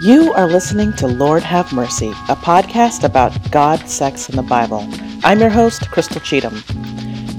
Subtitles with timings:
[0.00, 4.88] You are listening to Lord Have Mercy, a podcast about God, sex, and the Bible.
[5.22, 6.62] I'm your host, Crystal Cheatham.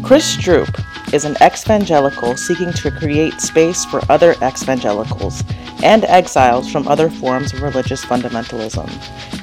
[0.03, 0.69] Chris Stroop
[1.11, 5.43] is an evangelical seeking to create space for other evangelicals
[5.81, 8.87] and exiles from other forms of religious fundamentalism.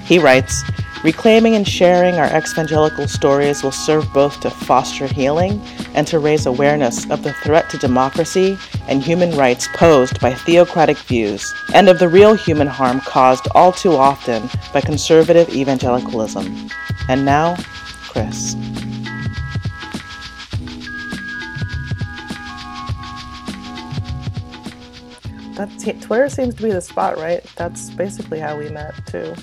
[0.04, 0.62] He writes,
[1.04, 5.62] Reclaiming and sharing our evangelical stories will serve both to foster healing
[5.94, 8.58] and to raise awareness of the threat to democracy
[8.88, 13.70] and human rights posed by theocratic views, and of the real human harm caused all
[13.70, 16.68] too often by conservative evangelicalism.
[17.08, 17.56] And now,
[18.08, 18.56] Chris.
[25.54, 27.44] That's, Twitter seems to be the spot, right?
[27.56, 29.34] That's basically how we met, too.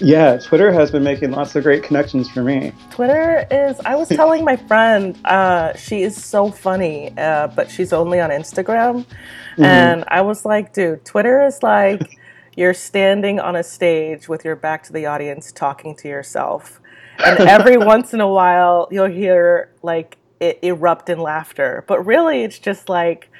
[0.00, 2.72] Yeah, Twitter has been making lots of great connections for me.
[2.90, 7.92] Twitter is, I was telling my friend, uh, she is so funny, uh, but she's
[7.92, 9.04] only on Instagram.
[9.04, 9.64] Mm-hmm.
[9.64, 12.18] And I was like, dude, Twitter is like
[12.56, 16.80] you're standing on a stage with your back to the audience talking to yourself.
[17.18, 21.84] And every once in a while, you'll hear like it erupt in laughter.
[21.86, 23.30] But really, it's just like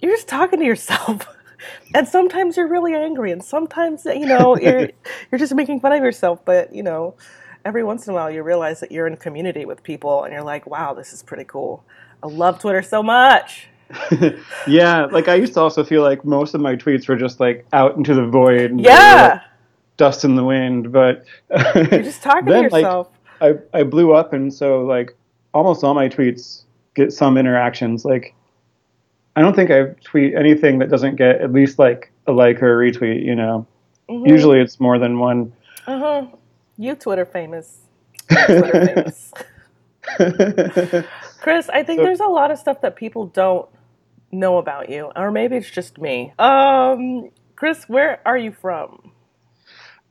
[0.00, 1.26] you're just talking to yourself.
[1.94, 4.90] and sometimes you're really angry and sometimes you know you're
[5.30, 7.14] you're just making fun of yourself but you know
[7.64, 10.42] every once in a while you realize that you're in community with people and you're
[10.42, 11.84] like wow this is pretty cool.
[12.22, 13.68] I love twitter so much.
[14.66, 17.66] Yeah like i used to also feel like most of my tweets were just like
[17.72, 19.28] out into the void yeah!
[19.32, 19.42] like
[19.96, 23.10] dust in the wind but you're just talking then, to yourself.
[23.40, 25.16] Like, I, I blew up and so like
[25.52, 26.64] almost all my tweets
[26.94, 28.34] get some interactions like
[29.36, 32.82] I don't think I tweet anything that doesn't get at least like a like or
[32.82, 33.24] a retweet.
[33.24, 33.66] You know,
[34.08, 34.26] mm-hmm.
[34.26, 35.52] usually it's more than one.
[35.86, 36.26] Uh huh.
[36.76, 37.78] You Twitter famous.
[38.28, 39.32] Twitter famous.
[41.40, 43.68] Chris, I think so, there's a lot of stuff that people don't
[44.32, 46.32] know about you, or maybe it's just me.
[46.38, 49.12] Um, Chris, where are you from?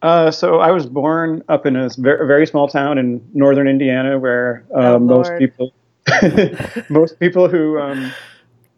[0.02, 4.18] Uh, so I was born up in a very, very small town in northern Indiana,
[4.18, 5.74] where uh, oh, most people,
[6.90, 8.12] most people who um,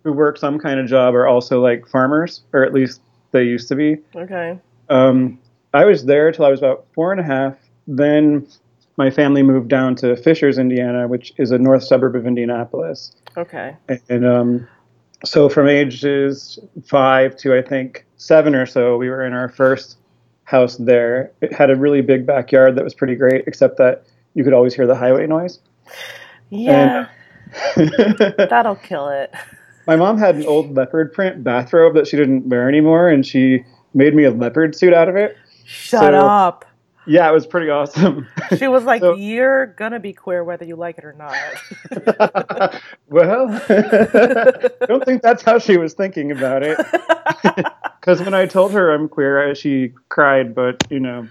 [0.03, 3.01] who work some kind of job are also like farmers, or at least
[3.31, 3.97] they used to be.
[4.15, 4.59] Okay.
[4.89, 5.39] Um,
[5.73, 7.55] I was there till I was about four and a half.
[7.87, 8.47] Then
[8.97, 13.15] my family moved down to Fishers, Indiana, which is a north suburb of Indianapolis.
[13.37, 13.75] Okay.
[14.09, 14.67] And um,
[15.23, 19.97] so from ages five to I think seven or so, we were in our first
[20.43, 21.31] house there.
[21.41, 24.73] It had a really big backyard that was pretty great, except that you could always
[24.73, 25.59] hear the highway noise.
[26.49, 27.07] Yeah.
[27.75, 27.89] And,
[28.37, 29.33] That'll kill it
[29.87, 33.63] my mom had an old leopard print bathrobe that she didn't wear anymore, and she
[33.93, 35.37] made me a leopard suit out of it.
[35.65, 36.65] Shut so, up.
[37.07, 38.27] Yeah, it was pretty awesome.
[38.57, 41.33] She was like, so, "You're gonna be queer whether you like it or not."
[43.07, 46.77] well, I don't think that's how she was thinking about it.
[47.99, 50.53] Because when I told her I'm queer, she cried.
[50.53, 51.29] But you know,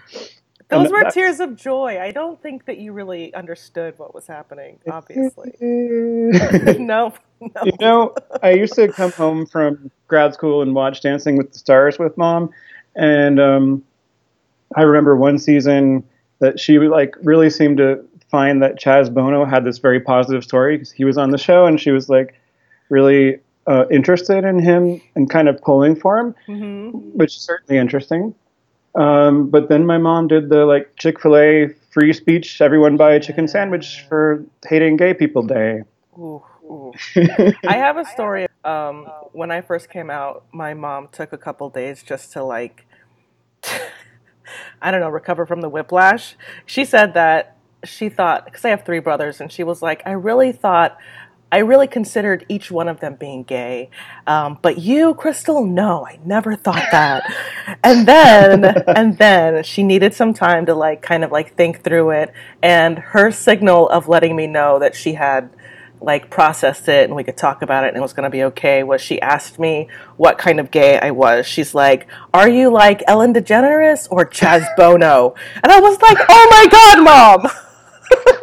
[0.71, 1.99] those were tears of joy.
[2.01, 5.53] I don't think that you really understood what was happening, obviously.
[5.61, 7.63] no, no.
[7.65, 11.59] You know, I used to come home from grad school and watch Dancing with the
[11.59, 12.51] Stars with mom.
[12.97, 13.85] And um,
[14.77, 16.05] I remember one season
[16.39, 20.77] that she like really seemed to find that Chaz Bono had this very positive story
[20.77, 22.41] because he was on the show and she was like
[22.89, 26.99] really uh, interested in him and kind of pulling for him, mm-hmm.
[27.17, 28.35] which is certainly interesting.
[28.95, 33.13] Um, but then my mom did the like Chick Fil A free speech, everyone buy
[33.15, 35.83] a chicken sandwich for hating gay people day.
[36.19, 36.93] Ooh, ooh.
[37.67, 38.47] I have a story.
[38.65, 42.87] Um, when I first came out, my mom took a couple days just to like,
[44.83, 46.37] I don't know, recover from the whiplash.
[46.67, 50.13] She said that she thought because I have three brothers, and she was like, I
[50.13, 50.99] really thought
[51.53, 53.91] I really considered each one of them being gay.
[54.27, 57.25] Um, but you, Crystal, no, I never thought that.
[57.85, 62.11] and then, and then she needed some time to like kind of like think through
[62.11, 62.33] it.
[62.63, 65.51] And her signal of letting me know that she had
[66.03, 68.43] like processed it and we could talk about it and it was going to be
[68.45, 69.87] okay was she asked me
[70.17, 71.47] what kind of gay I was.
[71.47, 76.49] She's like, "Are you like Ellen DeGeneres or Chaz Bono?" And I was like, "Oh
[76.51, 77.53] my god, mom."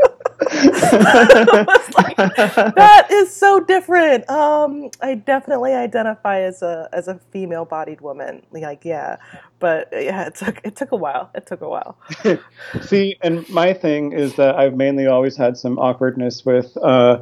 [0.39, 4.29] like, that is so different.
[4.29, 8.43] Um, I definitely identify as a as a female bodied woman.
[8.51, 9.17] Like, yeah,
[9.59, 11.31] but yeah, it took it took a while.
[11.35, 11.97] It took a while.
[12.81, 17.21] See, and my thing is that I've mainly always had some awkwardness with uh,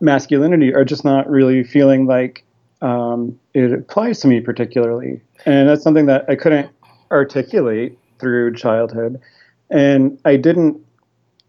[0.00, 2.44] masculinity, or just not really feeling like
[2.82, 6.70] um, it applies to me particularly, and that's something that I couldn't
[7.10, 9.20] articulate through childhood,
[9.70, 10.84] and I didn't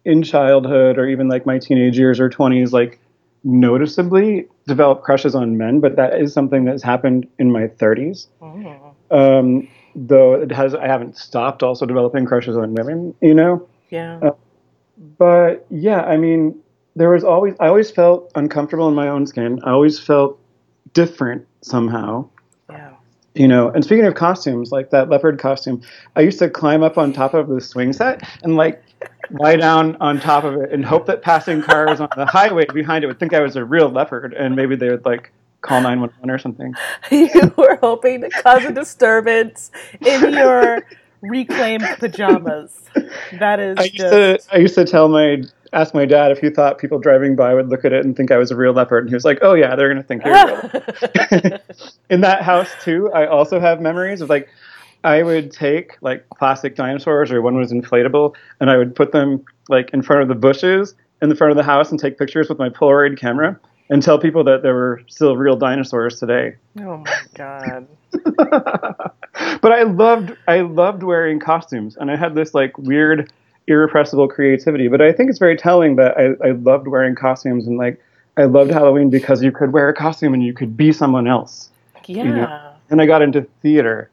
[0.05, 2.99] in childhood or even like my teenage years or 20s like
[3.43, 8.93] noticeably develop crushes on men but that is something that's happened in my 30s mm.
[9.11, 13.67] um, though it has, I haven't stopped also developing crushes on women, you know?
[13.89, 14.19] Yeah.
[14.21, 14.31] Uh,
[15.17, 16.57] but yeah, I mean,
[16.95, 19.59] there was always, I always felt uncomfortable in my own skin.
[19.63, 20.39] I always felt
[20.93, 22.27] different somehow.
[22.69, 22.93] Yeah.
[23.35, 25.81] You know, and speaking of costumes, like that leopard costume,
[26.15, 28.83] I used to climb up on top of the swing set and like
[29.31, 33.03] lie down on top of it and hope that passing cars on the highway behind
[33.03, 35.31] it would think I was a real leopard and maybe they would like
[35.61, 36.73] call 911 or something.
[37.11, 39.71] you were hoping to cause a disturbance
[40.05, 40.85] in your
[41.21, 42.81] reclaimed pajamas.
[43.39, 44.49] That is I used just.
[44.49, 45.43] to I used to tell my
[45.73, 48.31] ask my dad if he thought people driving by would look at it and think
[48.31, 50.25] I was a real leopard and he was like, "Oh yeah, they're going to think
[50.25, 51.59] you're a real."
[52.09, 54.49] in that house too, I also have memories of like
[55.03, 59.43] I would take like plastic dinosaurs or one was inflatable and I would put them
[59.69, 62.49] like in front of the bushes in the front of the house and take pictures
[62.49, 63.59] with my Polaroid camera
[63.89, 66.55] and tell people that there were still real dinosaurs today.
[66.79, 67.87] oh my god.
[69.61, 73.31] but I loved I loved wearing costumes and I had this like weird
[73.67, 74.87] irrepressible creativity.
[74.87, 77.99] But I think it's very telling that I, I loved wearing costumes and like
[78.37, 81.69] I loved Halloween because you could wear a costume and you could be someone else.
[82.17, 82.23] Yeah.
[82.35, 84.09] know, And I got into theater.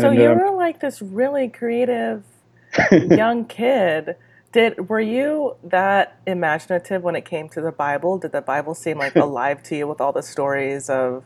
[0.00, 2.24] So And, you um, were like this really creative
[2.92, 4.16] young kid.
[4.52, 8.18] Did were you that imaginative when it came to the Bible?
[8.18, 11.24] Did the Bible seem like alive to you with all the stories of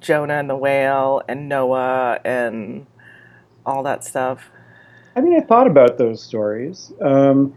[0.00, 2.86] Jonah and the whale and Noah and
[3.66, 4.50] all that stuff?
[5.14, 6.92] I mean, I thought about those stories.
[7.00, 7.54] Um,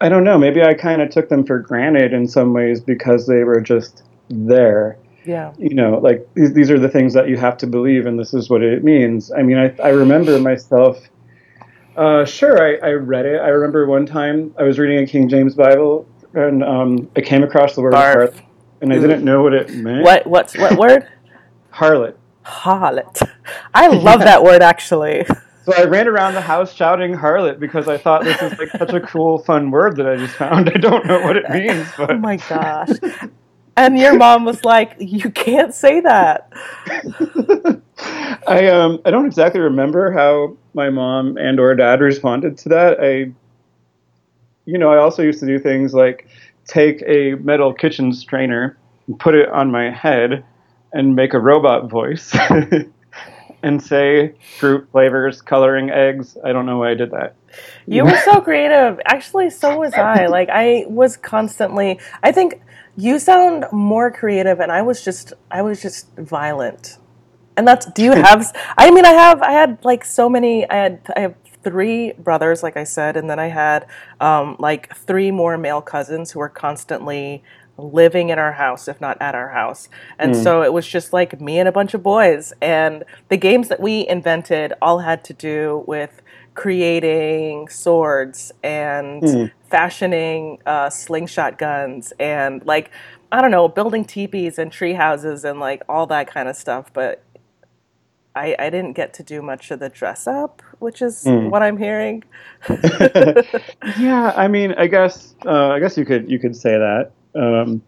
[0.00, 0.38] I don't know.
[0.38, 4.02] Maybe I kind of took them for granted in some ways because they were just
[4.28, 4.98] there.
[5.26, 5.52] Yeah.
[5.58, 8.32] You know, like these, these are the things that you have to believe, and this
[8.32, 9.32] is what it means.
[9.32, 10.98] I mean, I, I remember myself.
[11.96, 13.40] Uh, sure, I, I read it.
[13.40, 17.42] I remember one time I was reading a King James Bible, and um, I came
[17.42, 18.14] across the word Barf.
[18.14, 18.40] harlot,
[18.82, 20.04] and I didn't know what it meant.
[20.04, 21.08] What what's what word?
[21.72, 22.14] Harlot.
[22.44, 23.28] Harlot.
[23.74, 25.26] I love that word actually.
[25.66, 28.92] So I ran around the house shouting harlot because I thought this is like such
[28.92, 30.68] a cool, fun word that I just found.
[30.74, 32.90] I don't know what it means, but Oh my gosh.
[33.76, 36.50] And your mom was like, "You can't say that."
[38.46, 42.98] I um I don't exactly remember how my mom and or dad responded to that.
[43.00, 43.32] I
[44.64, 46.28] you know, I also used to do things like
[46.66, 48.76] take a metal kitchen strainer
[49.06, 50.44] and put it on my head
[50.92, 52.34] and make a robot voice
[53.62, 56.36] and say fruit flavors, coloring eggs.
[56.44, 57.36] I don't know why I did that.
[57.86, 59.00] You were so creative.
[59.06, 60.26] Actually, so was I.
[60.26, 62.60] Like I was constantly I think
[62.96, 66.98] you sound more creative and I was just I was just violent.
[67.56, 70.76] And that's do you have I mean I have I had like so many I
[70.76, 73.86] had I have three brothers like I said and then I had
[74.20, 77.42] um like three more male cousins who were constantly
[77.78, 79.88] living in our house if not at our house.
[80.18, 83.68] And so it was just like me and a bunch of boys and the games
[83.68, 86.22] that we invented all had to do with
[86.56, 92.90] creating swords and fashioning uh, slingshot guns and like
[93.30, 96.92] I don't know, building teepees and tree houses and like all that kind of stuff.
[96.92, 97.22] But
[98.34, 101.76] I, I didn't get to do much of the dress up, which is what I'm
[101.76, 102.22] hearing.
[103.98, 107.12] yeah, I mean, I guess uh, I guess you could you could say that.
[107.34, 107.82] Um,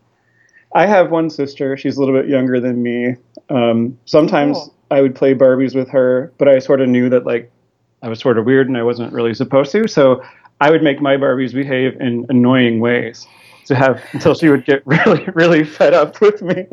[0.74, 1.76] I have one sister.
[1.76, 3.16] She's a little bit younger than me.
[3.48, 4.74] Um, sometimes Cool.
[4.90, 7.50] I would play Barbies with her, but I sort of knew that like
[8.02, 9.88] I was sort of weird and I wasn't really supposed to.
[9.88, 10.22] So
[10.60, 13.26] I would make my Barbies behave in annoying ways
[13.66, 16.66] to have until she would get really really fed up with me.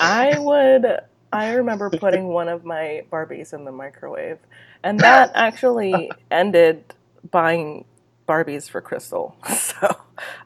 [0.00, 1.00] I would.
[1.32, 4.38] I remember putting one of my Barbies in the microwave,
[4.82, 6.82] and that actually ended
[7.30, 7.84] buying
[8.30, 9.36] Barbies for Crystal.
[9.70, 9.96] So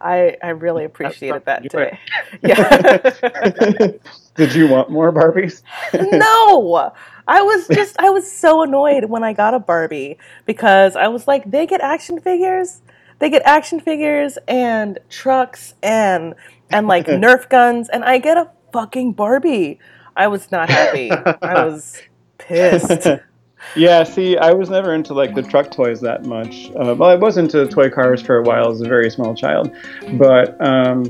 [0.00, 1.98] I I really appreciated that you day.
[2.42, 3.90] Yeah.
[4.36, 5.62] Did you want more Barbies?
[5.92, 6.92] no
[7.26, 11.26] i was just i was so annoyed when i got a barbie because i was
[11.26, 12.82] like they get action figures
[13.18, 16.34] they get action figures and trucks and
[16.70, 19.78] and like nerf guns and i get a fucking barbie
[20.16, 22.02] i was not happy i was
[22.38, 23.06] pissed
[23.76, 26.70] Yeah, see, I was never into like the truck toys that much.
[26.70, 29.74] Uh, well, I was into toy cars for a while as a very small child,
[30.12, 31.04] but um,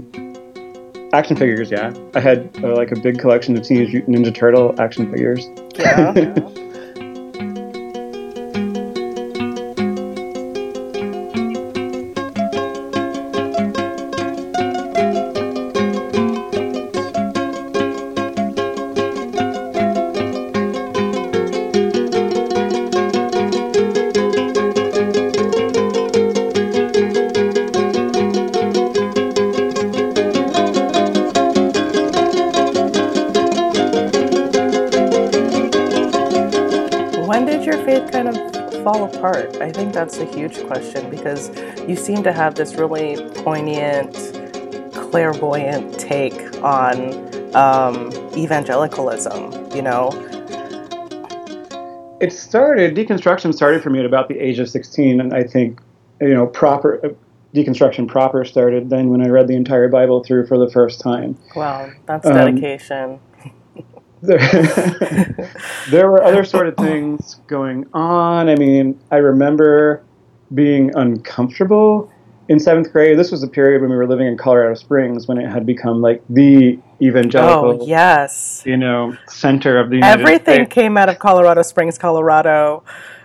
[1.12, 1.92] action figures, yeah.
[2.14, 5.46] I had uh, like a big collection of Teenage Mutant Ninja Turtle action figures.
[5.78, 6.38] yeah
[40.04, 41.50] that's a huge question because
[41.88, 44.12] you seem to have this really poignant,
[44.92, 50.10] clairvoyant take on um, evangelicalism, you know?
[52.20, 55.80] It started, deconstruction started for me at about the age of 16, and I think,
[56.20, 57.16] you know, proper
[57.54, 61.38] deconstruction proper started then when I read the entire Bible through for the first time.
[61.56, 63.12] Wow, that's dedication.
[63.12, 63.20] Um,
[64.26, 65.50] there,
[65.90, 68.48] there were other sort of things going on.
[68.48, 70.02] I mean, I remember
[70.52, 72.10] being uncomfortable
[72.48, 73.18] in seventh grade.
[73.18, 76.00] This was a period when we were living in Colorado Springs when it had become
[76.00, 80.74] like the evangelical, oh, yes, you know, center of the United everything States.
[80.74, 82.82] came out of Colorado Springs, Colorado,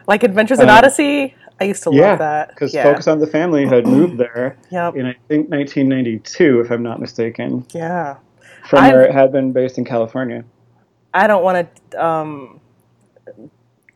[0.08, 1.36] like Adventures in uh, Odyssey.
[1.62, 2.50] I used to yeah, love that.
[2.50, 2.84] Because yeah.
[2.84, 4.96] Focus on the Family had moved there yep.
[4.96, 7.66] in, I think, 1992, if I'm not mistaken.
[7.74, 8.18] Yeah.
[8.70, 10.46] From I've, where it had been based in California.
[11.14, 12.62] I don't want to um,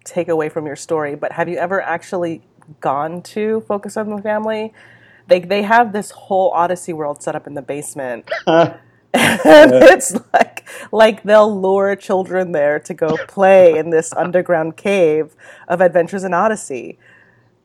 [0.04, 2.42] take away from your story, but have you ever actually
[2.80, 4.74] gone to Focus on the Family?
[5.28, 8.30] They they have this whole Odyssey world set up in the basement.
[8.48, 8.78] and
[9.14, 15.36] it's like like they'll lure children there to go play in this underground cave
[15.68, 16.98] of Adventures in Odyssey.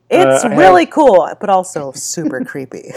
[0.09, 0.93] It's uh, really have...
[0.93, 2.91] cool, but also super creepy.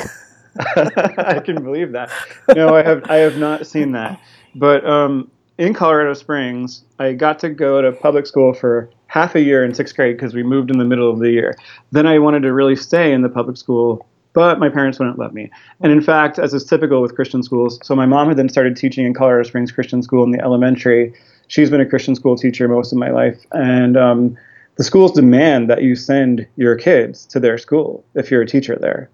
[0.77, 2.11] I can believe that.
[2.55, 4.21] No, I have I have not seen that.
[4.55, 9.41] But um, in Colorado Springs, I got to go to public school for half a
[9.41, 11.55] year in sixth grade because we moved in the middle of the year.
[11.91, 15.35] Then I wanted to really stay in the public school, but my parents wouldn't let
[15.35, 15.51] me.
[15.81, 18.77] And in fact, as is typical with Christian schools, so my mom had then started
[18.77, 21.13] teaching in Colorado Springs Christian School in the elementary.
[21.49, 24.39] She's been a Christian school teacher most of my life, and um,
[24.77, 28.77] the schools demand that you send your kids to their school if you're a teacher
[28.81, 29.11] there.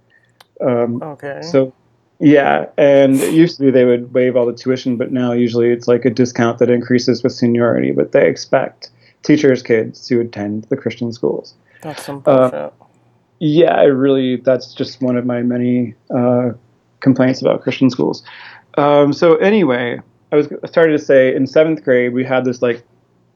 [0.61, 1.41] Um, okay.
[1.43, 1.73] So
[2.21, 5.71] yeah, and it used to be they would waive all the tuition, but now usually
[5.71, 7.93] it's like a discount that increases with seniority.
[7.93, 8.91] But they expect
[9.23, 11.55] teachers' kids to attend the Christian schools.
[11.83, 12.55] That's some bullshit.
[12.55, 12.71] Uh,
[13.39, 16.51] yeah, I really that's just one of my many uh,
[17.01, 18.25] complaints about Christian schools.
[18.77, 20.01] Um, so anyway,
[20.33, 22.83] I was started to say in seventh grade we had this like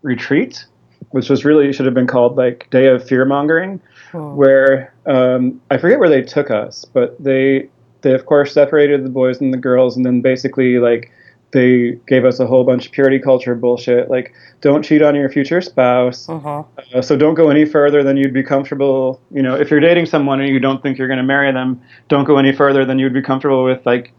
[0.02, 0.64] retreat,
[1.10, 3.80] which was really should have been called like Day of Fear Mongering,
[4.12, 4.34] oh.
[4.34, 7.68] where um, I forget where they took us, but they
[8.02, 11.10] they of course separated the boys and the girls, and then basically like
[11.52, 15.28] they gave us a whole bunch of purity culture bullshit, like don't cheat on your
[15.28, 16.28] future spouse.
[16.28, 16.64] Uh-huh.
[16.94, 19.20] Uh, so don't go any further than you'd be comfortable.
[19.30, 21.80] You know, if you're dating someone and you don't think you're going to marry them,
[22.08, 24.12] don't go any further than you'd be comfortable with, like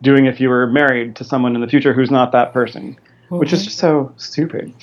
[0.00, 3.38] doing if you were married to someone in the future who's not that person, mm-hmm.
[3.38, 3.66] which is mm-hmm.
[3.66, 4.74] just so stupid.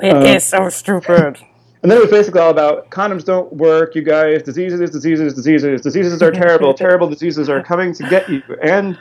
[0.00, 1.38] It uh, is so stupid.
[1.82, 4.42] And then it was basically all about condoms don't work, you guys.
[4.42, 5.80] Diseases, diseases, diseases.
[5.80, 6.72] Diseases are terrible.
[6.86, 8.42] terrible diseases are coming to get you.
[8.62, 8.96] And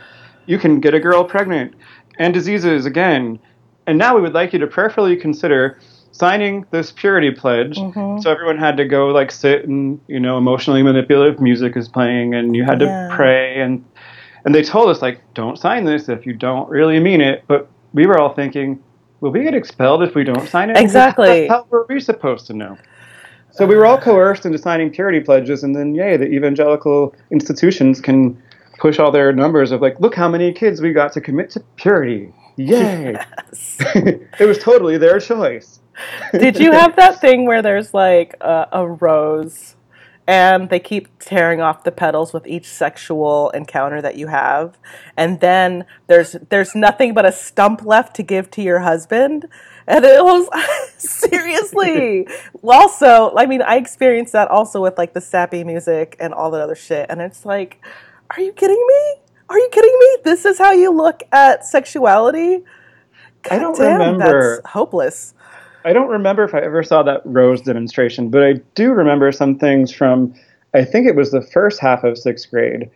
[0.47, 1.75] you can get a girl pregnant.
[2.17, 3.39] And diseases again.
[3.85, 5.79] And now we would like you to prayerfully consider
[6.11, 7.77] signing this purity pledge.
[7.77, 8.21] Mm-hmm.
[8.21, 12.33] So everyone had to go like sit and, you know, emotionally manipulative music is playing
[12.33, 13.15] and you had to yeah.
[13.15, 13.83] pray and
[14.43, 17.43] and they told us like don't sign this if you don't really mean it.
[17.47, 18.81] But we were all thinking
[19.21, 20.77] will we get expelled if we don't sign it?
[20.77, 21.47] Exactly.
[21.47, 22.77] How, were we supposed to know?
[23.51, 28.01] So we were all coerced into signing purity pledges, and then, yay, the evangelical institutions
[28.01, 28.41] can
[28.79, 31.59] push all their numbers of like, look how many kids we got to commit to
[31.75, 32.33] purity.
[32.57, 33.13] Yay!
[33.13, 33.77] Yes.
[33.95, 35.79] it was totally their choice.
[36.31, 39.75] Did you have that thing where there's like a, a rose
[40.31, 44.77] and they keep tearing off the petals with each sexual encounter that you have.
[45.17, 49.45] And then there's there's nothing but a stump left to give to your husband.
[49.87, 50.47] And it was
[50.97, 52.25] seriously.
[52.63, 56.61] Also i mean i experienced that also with like the sappy music and all that
[56.61, 57.07] other shit.
[57.09, 57.83] And it's like
[58.29, 59.15] are you kidding me?
[59.49, 60.17] Are you kidding me?
[60.23, 62.63] This is how you look at sexuality?
[63.41, 65.33] God i don't damn, remember that's hopeless
[65.83, 69.57] I don't remember if I ever saw that rose demonstration, but I do remember some
[69.57, 70.33] things from,
[70.73, 72.89] I think it was the first half of sixth grade.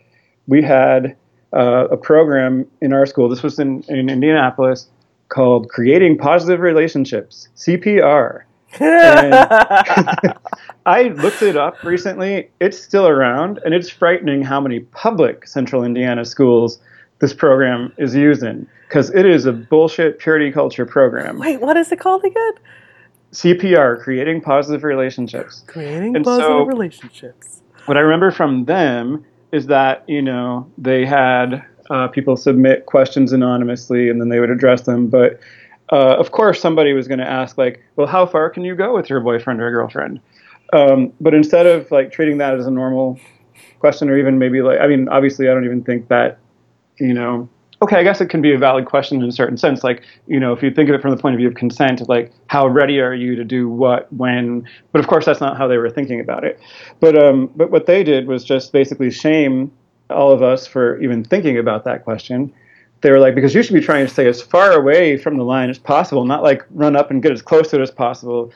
[0.48, 1.16] We had
[1.54, 4.88] uh, a program in our school, this was in, in Indianapolis,
[5.30, 8.44] called Creating Positive Relationships, CPR.
[10.86, 12.50] I looked it up recently.
[12.60, 16.80] It's still around, and it's frightening how many public central Indiana schools
[17.20, 21.40] this program is used in because it is a bullshit purity culture program.
[21.40, 22.54] Wait, what is it called again?
[23.32, 25.64] CPR, creating positive relationships.
[25.68, 27.62] Creating and positive so, relationships.
[27.86, 33.32] What I remember from them is that you know they had uh, people submit questions
[33.32, 35.40] anonymously and then they would address them, but
[35.92, 38.96] uh, of course somebody was going to ask like, well, how far can you go
[38.96, 40.20] with your boyfriend or girlfriend?
[40.74, 43.20] Um, but instead of like treating that as a normal
[43.80, 46.40] question or even maybe like, I mean, obviously I don't even think that
[47.00, 47.50] you know
[47.82, 49.84] okay, I guess it can be a valid question in a certain sense.
[49.84, 52.08] Like, you know, if you think of it from the point of view of consent,
[52.08, 54.68] like, how ready are you to do what, when?
[54.92, 56.60] But of course, that's not how they were thinking about it.
[57.00, 59.72] But um, but what they did was just basically shame
[60.10, 62.54] all of us for even thinking about that question.
[63.02, 65.44] They were like, because you should be trying to stay as far away from the
[65.44, 68.52] line as possible, not like run up and get as close to it as possible,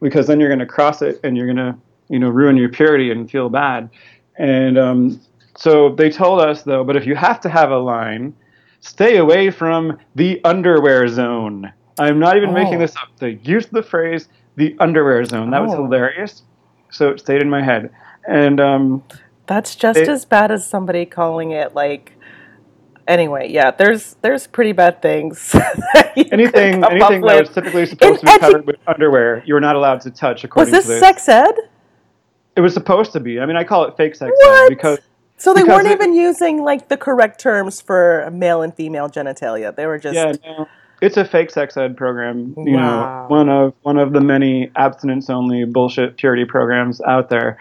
[0.00, 1.76] because then you're going to cross it and you're going to,
[2.08, 3.90] you know, ruin your purity and feel bad.
[4.36, 5.20] And um,
[5.58, 8.32] so they told us though, but if you have to have a line,
[8.78, 11.72] stay away from the underwear zone.
[11.98, 12.52] I'm not even oh.
[12.52, 13.08] making this up.
[13.18, 15.50] They used the phrase the underwear zone.
[15.50, 15.64] That oh.
[15.64, 16.44] was hilarious.
[16.90, 17.90] So it stayed in my head.
[18.28, 19.02] And um,
[19.48, 22.12] that's just it, as bad as somebody calling it like.
[23.08, 25.56] Anyway, yeah, there's there's pretty bad things.
[26.16, 29.60] anything anything that was typically supposed in to be edu- covered with underwear, you were
[29.60, 30.44] not allowed to touch.
[30.44, 31.54] According was this, this sex ed?
[32.54, 33.40] It was supposed to be.
[33.40, 34.64] I mean, I call it fake sex what?
[34.64, 34.98] ed because
[35.38, 39.74] so they weren't it, even using like the correct terms for male and female genitalia.
[39.74, 40.32] They were just yeah.
[40.44, 40.68] No,
[41.00, 42.54] it's a fake sex ed program.
[42.56, 43.22] You wow.
[43.22, 47.58] know, one of one of the many abstinence only bullshit purity programs out there.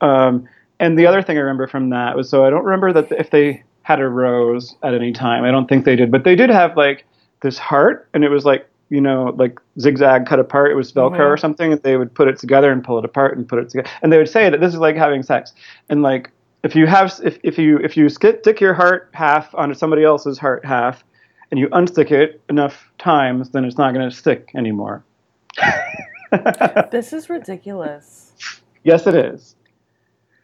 [0.00, 0.48] Um,
[0.80, 3.30] and the other thing I remember from that was so I don't remember that if
[3.30, 5.44] they had a rose at any time.
[5.44, 7.04] I don't think they did, but they did have like
[7.40, 10.70] this heart, and it was like you know, like zigzag cut apart.
[10.70, 11.22] It was Velcro mm-hmm.
[11.22, 11.72] or something.
[11.72, 13.88] And they would put it together and pull it apart and put it together.
[14.02, 15.52] And they would say that this is like having sex.
[15.88, 16.30] And like
[16.62, 20.38] if you have if, if you if you stick your heart half onto somebody else's
[20.38, 21.04] heart half
[21.50, 25.04] and you unstick it enough times then it's not going to stick anymore.
[26.90, 28.32] This is ridiculous.
[28.84, 29.56] Yes it is.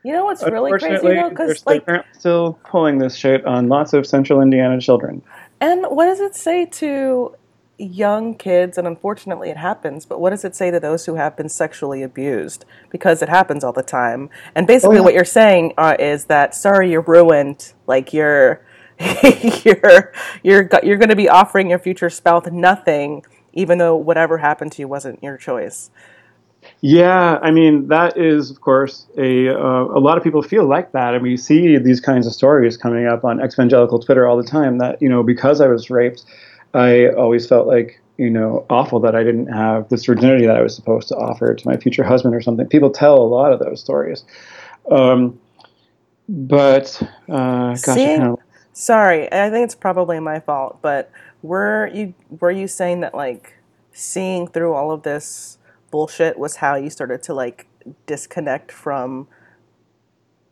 [0.04, 1.30] You know what's really crazy though?
[1.30, 5.22] Because like still pulling this shit on lots of central indiana children.
[5.60, 7.34] And what does it say to
[7.78, 11.36] young kids, and unfortunately it happens, but what does it say to those who have
[11.36, 12.64] been sexually abused?
[12.90, 14.30] Because it happens all the time.
[14.54, 15.04] And basically, oh, yeah.
[15.04, 17.72] what you're saying uh, is that, sorry, you're ruined.
[17.86, 18.64] Like, you're.
[19.64, 20.12] you're
[20.44, 24.82] you're you're going to be offering your future spouse nothing, even though whatever happened to
[24.82, 25.90] you wasn't your choice.
[26.80, 30.92] Yeah, I mean that is, of course, a uh, a lot of people feel like
[30.92, 34.48] that, and we see these kinds of stories coming up on evangelical Twitter all the
[34.48, 34.78] time.
[34.78, 36.24] That you know, because I was raped,
[36.74, 40.62] I always felt like you know awful that I didn't have this virginity that I
[40.62, 42.66] was supposed to offer to my future husband or something.
[42.66, 44.24] People tell a lot of those stories,
[44.90, 45.38] um,
[46.28, 48.14] but uh, gosh, See?
[48.16, 48.38] Of...
[48.72, 50.78] sorry, I think it's probably my fault.
[50.82, 51.10] But
[51.42, 53.54] were you were you saying that like
[53.92, 55.58] seeing through all of this
[55.90, 57.68] bullshit was how you started to like
[58.06, 59.28] disconnect from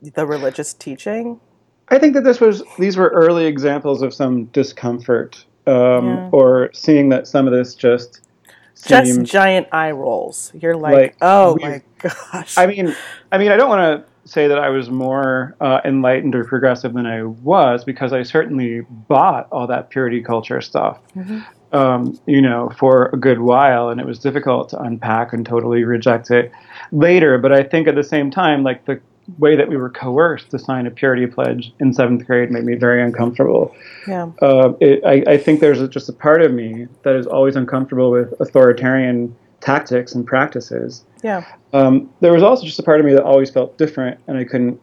[0.00, 1.40] the religious teaching?
[1.88, 6.29] I think that this was these were early examples of some discomfort um, yeah.
[6.33, 8.20] or seeing that some of this just
[8.87, 10.53] just giant eye rolls.
[10.55, 12.59] You're like, like oh my gosh.
[12.59, 12.94] I mean,
[13.31, 16.94] I mean, I don't want to say that I was more uh, enlightened or progressive
[16.94, 21.01] than I was because I certainly bought all that purity culture stuff.
[21.16, 21.40] Mm-hmm.
[21.75, 25.85] Um, you know, for a good while, and it was difficult to unpack and totally
[25.85, 26.53] reject it
[26.90, 27.38] later.
[27.38, 29.01] But I think at the same time, like the
[29.38, 32.74] way that we were coerced to sign a purity pledge in seventh grade made me
[32.74, 33.74] very uncomfortable.
[34.06, 34.30] Yeah.
[34.40, 38.11] Uh, it, I, I, think there's just a part of me that is always uncomfortable
[38.11, 41.04] with authoritarian tactics and practices.
[41.22, 41.44] Yeah.
[41.72, 44.44] Um, there was also just a part of me that always felt different, and I
[44.44, 44.80] couldn't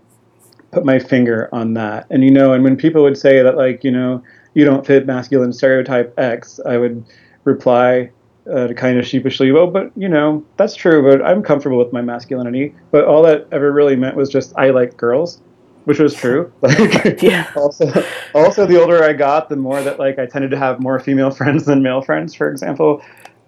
[0.71, 2.07] put my finger on that.
[2.09, 4.23] And you know, and when people would say that, like, you know,
[4.53, 7.03] you don't fit masculine stereotype X, I would
[7.43, 8.11] reply,
[8.49, 12.01] uh, kind of sheepishly, well, but you know, that's true, but I'm comfortable with my
[12.01, 12.73] masculinity.
[12.91, 15.41] But all that ever really meant was just I like girls,
[15.85, 16.51] which was true.
[16.61, 17.51] Like, yeah.
[17.55, 17.91] Also,
[18.33, 21.31] also, the older I got, the more that like I tended to have more female
[21.39, 23.01] friends than male friends, for example.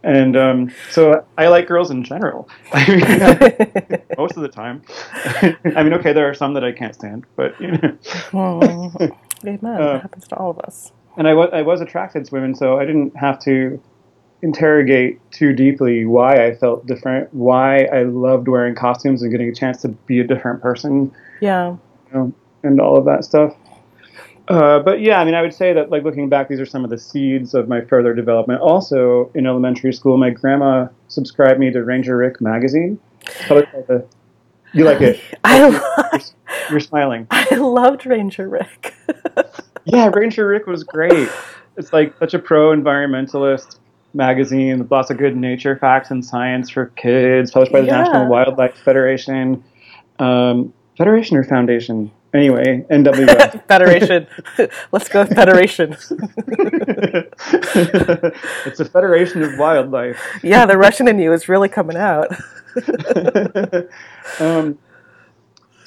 [0.04, 2.50] And um, so I like girls in general.
[2.74, 4.82] I mean, most of the time.
[5.76, 7.98] I mean, okay, there are some that I can't stand, but you know.
[8.34, 8.64] Well,
[9.46, 9.82] amen.
[9.82, 10.92] Uh, it happens to all of us.
[11.18, 13.80] And I was I was attracted to women, so I didn't have to
[14.41, 19.56] interrogate too deeply why I felt different, why I loved wearing costumes and getting a
[19.56, 21.12] chance to be a different person.
[21.41, 21.75] Yeah.
[22.08, 23.56] You know, and all of that stuff.
[24.47, 26.84] Uh, but yeah, I mean, I would say that, like, looking back, these are some
[26.84, 28.60] of the seeds of my further development.
[28.62, 32.99] Also, in elementary school, my grandma subscribed me to Ranger Rick magazine.
[33.47, 34.06] The,
[34.73, 35.21] you like it?
[35.43, 36.21] I you're,
[36.69, 37.27] you're smiling.
[37.32, 38.93] I loved Ranger Rick.
[39.86, 41.30] yeah, Ranger Rick was great.
[41.77, 43.77] It's like such a pro environmentalist,
[44.13, 48.04] magazine with lots of good nature facts and science for kids, published by the yeah.
[48.04, 49.63] National Wildlife Federation.
[50.19, 52.12] Um, Federation or Foundation?
[52.34, 53.67] Anyway, NWF.
[53.67, 54.28] Federation.
[54.91, 55.91] Let's go Federation.
[58.65, 60.17] it's a federation of wildlife.
[60.41, 62.28] yeah, the Russian in you is really coming out.
[64.39, 64.78] um,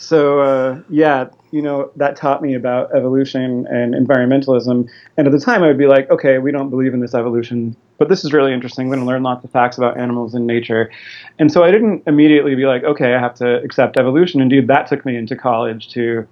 [0.05, 4.89] so uh, yeah, you know that taught me about evolution and environmentalism.
[5.17, 7.77] And at the time, I would be like, okay, we don't believe in this evolution,
[7.99, 8.87] but this is really interesting.
[8.87, 10.91] I'm going to learn lots of facts about animals and nature.
[11.39, 14.41] And so I didn't immediately be like, okay, I have to accept evolution.
[14.41, 16.27] Indeed, that took me into college to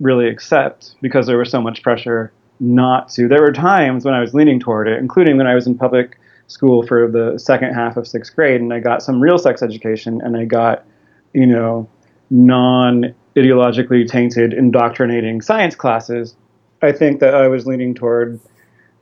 [0.00, 3.28] really accept because there was so much pressure not to.
[3.28, 6.18] There were times when I was leaning toward it, including when I was in public
[6.46, 10.20] school for the second half of sixth grade, and I got some real sex education,
[10.22, 10.84] and I got,
[11.32, 11.88] you know,
[12.30, 16.36] non ideologically tainted, indoctrinating science classes.
[16.82, 18.40] I think that I was leaning toward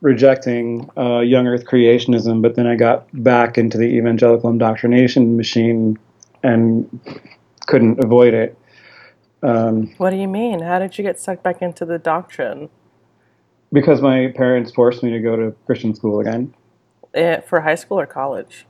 [0.01, 5.97] rejecting uh, young Earth creationism, but then I got back into the evangelical indoctrination machine
[6.43, 6.87] and
[7.67, 8.57] couldn't avoid it.
[9.43, 10.61] Um, what do you mean?
[10.61, 12.69] How did you get sucked back into the doctrine?
[13.71, 16.53] Because my parents forced me to go to Christian school again.
[17.13, 18.65] It, eh, for high school or college?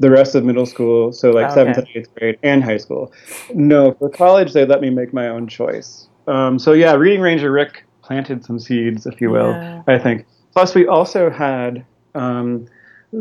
[0.00, 3.12] The rest of middle school, so like seventh and eighth grade, and high school.
[3.54, 6.08] No, for college they let me make my own choice.
[6.26, 9.50] Um, so yeah, Reading Ranger Rick planted some seeds, if you will.
[9.50, 9.82] Yeah.
[9.86, 10.26] I think.
[10.52, 11.84] Plus, we also had
[12.14, 12.66] um,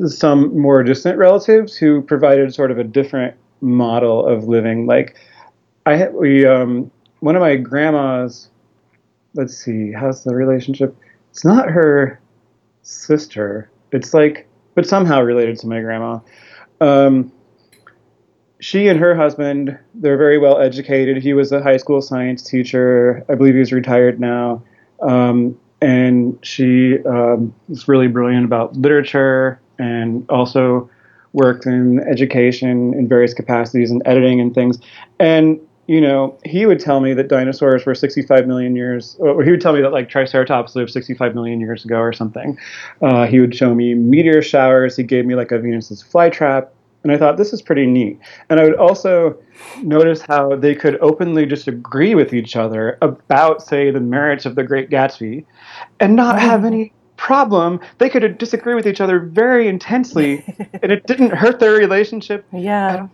[0.07, 4.87] some more distant relatives who provided sort of a different model of living.
[4.87, 5.17] Like,
[5.85, 6.89] I we um,
[7.19, 8.49] one of my grandmas.
[9.35, 10.95] Let's see, how's the relationship?
[11.29, 12.19] It's not her
[12.81, 13.69] sister.
[13.91, 16.19] It's like, but somehow related to my grandma.
[16.81, 17.31] Um,
[18.59, 21.23] she and her husband, they're very well educated.
[21.23, 23.25] He was a high school science teacher.
[23.29, 24.63] I believe he's retired now.
[25.01, 27.53] Um, and she um,
[27.87, 30.89] really brilliant about literature and also
[31.31, 34.79] worked in education in various capacities and editing and things.
[35.19, 39.49] And you know, he would tell me that dinosaurs were 65 million years, or he
[39.49, 42.59] would tell me that like Triceratops lived 65 million years ago or something.
[43.01, 44.95] Uh, he would show me meteor showers.
[44.95, 46.67] He gave me like a Venus's flytrap.
[47.01, 48.19] And I thought this is pretty neat.
[48.51, 49.35] And I would also
[49.81, 54.63] notice how they could openly disagree with each other about, say, the merits of the
[54.63, 55.43] Great Gatsby
[55.99, 56.39] and not oh.
[56.39, 57.79] have any problem.
[57.97, 60.45] They could disagree with each other very intensely
[60.83, 62.45] and it didn't hurt their relationship.
[62.53, 63.07] Yeah.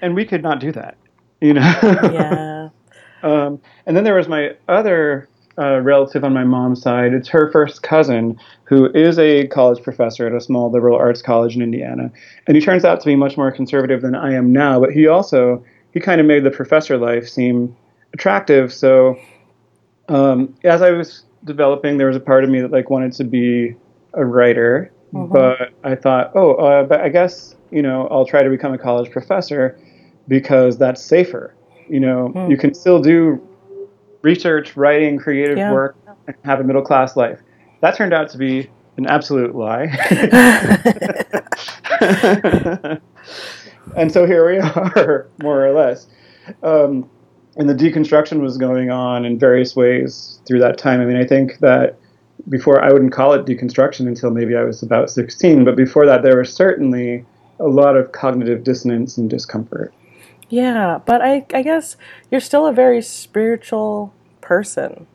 [0.00, 0.96] And we could not do that
[1.40, 1.60] you know.
[1.82, 2.68] yeah.
[3.22, 7.12] Um, and then there was my other uh, relative on my mom's side.
[7.12, 11.56] It's her first cousin who is a college professor at a small liberal arts college
[11.56, 12.12] in Indiana,
[12.46, 14.78] and he turns out to be much more conservative than I am now.
[14.78, 17.74] But he also he kind of made the professor life seem
[18.12, 18.72] attractive.
[18.72, 19.18] So
[20.08, 23.24] um, as I was developing, there was a part of me that like wanted to
[23.24, 23.74] be
[24.12, 25.32] a writer, mm-hmm.
[25.32, 28.78] but I thought, oh, uh, but I guess you know I'll try to become a
[28.78, 29.78] college professor
[30.28, 31.54] because that's safer.
[31.88, 32.50] You know, hmm.
[32.50, 33.40] you can still do
[34.22, 35.72] research, writing, creative yeah.
[35.72, 37.40] work, and have a middle class life.
[37.80, 39.84] That turned out to be an absolute lie.
[43.96, 46.06] and so here we are, more or less.
[46.62, 47.08] Um,
[47.56, 51.00] and the deconstruction was going on in various ways through that time.
[51.00, 51.98] I mean, I think that
[52.48, 56.22] before I wouldn't call it deconstruction until maybe I was about 16, but before that,
[56.22, 57.24] there was certainly
[57.58, 59.92] a lot of cognitive dissonance and discomfort.
[60.48, 61.96] Yeah, but I, I guess
[62.30, 65.06] you're still a very spiritual person.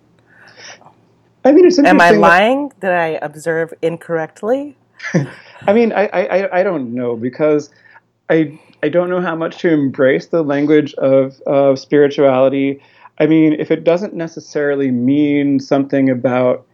[1.44, 2.72] I mean, it's Am I lying?
[2.80, 4.78] Did I observe incorrectly?
[5.68, 7.72] I mean, I, I, I don't know because
[8.30, 12.82] I I don't know how much to embrace the language of, of spirituality.
[13.20, 16.66] I mean, if it doesn't necessarily mean something about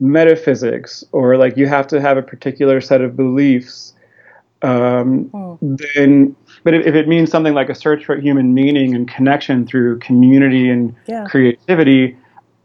[0.00, 3.94] metaphysics or like you have to have a particular set of beliefs,
[4.62, 5.58] um, oh.
[5.60, 9.66] then but if, if, it means something like a search for human meaning and connection
[9.66, 11.24] through community and yeah.
[11.26, 12.16] creativity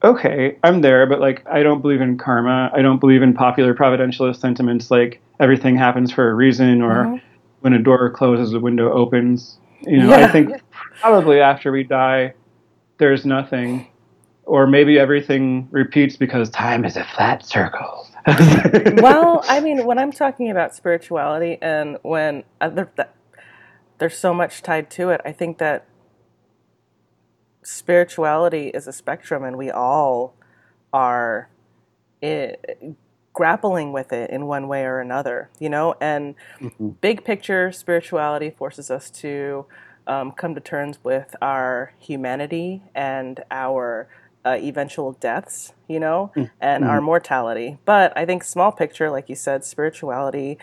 [0.03, 3.73] okay i'm there but like i don't believe in karma i don't believe in popular
[3.73, 7.17] providentialist sentiments like everything happens for a reason or mm-hmm.
[7.61, 10.25] when a door closes a window opens you know yeah.
[10.25, 10.51] i think
[10.99, 12.33] probably after we die
[12.97, 13.87] there's nothing
[14.45, 20.13] or maybe everything repeats because time is a flat circle well, I mean, when I'm
[20.13, 22.89] talking about spirituality and when there,
[24.03, 25.85] there's so much tied to it, I think that
[27.61, 30.35] spirituality is a spectrum and we all
[30.91, 31.47] are
[32.21, 32.87] it, eh,
[33.31, 35.95] grappling with it in one way or another, you know?
[36.01, 36.89] And mm-hmm.
[36.99, 39.67] big picture spirituality forces us to
[40.05, 44.09] um, come to terms with our humanity and our
[44.45, 46.51] uh, eventual deaths, you know, mm.
[46.59, 46.91] and mm-hmm.
[46.91, 47.77] our mortality.
[47.85, 50.57] But I think small picture, like you said, spirituality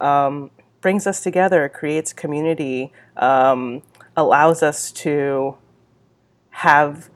[0.00, 0.50] um,
[0.86, 3.82] brings us together, creates community, um,
[4.16, 5.58] allows us to
[6.50, 7.10] have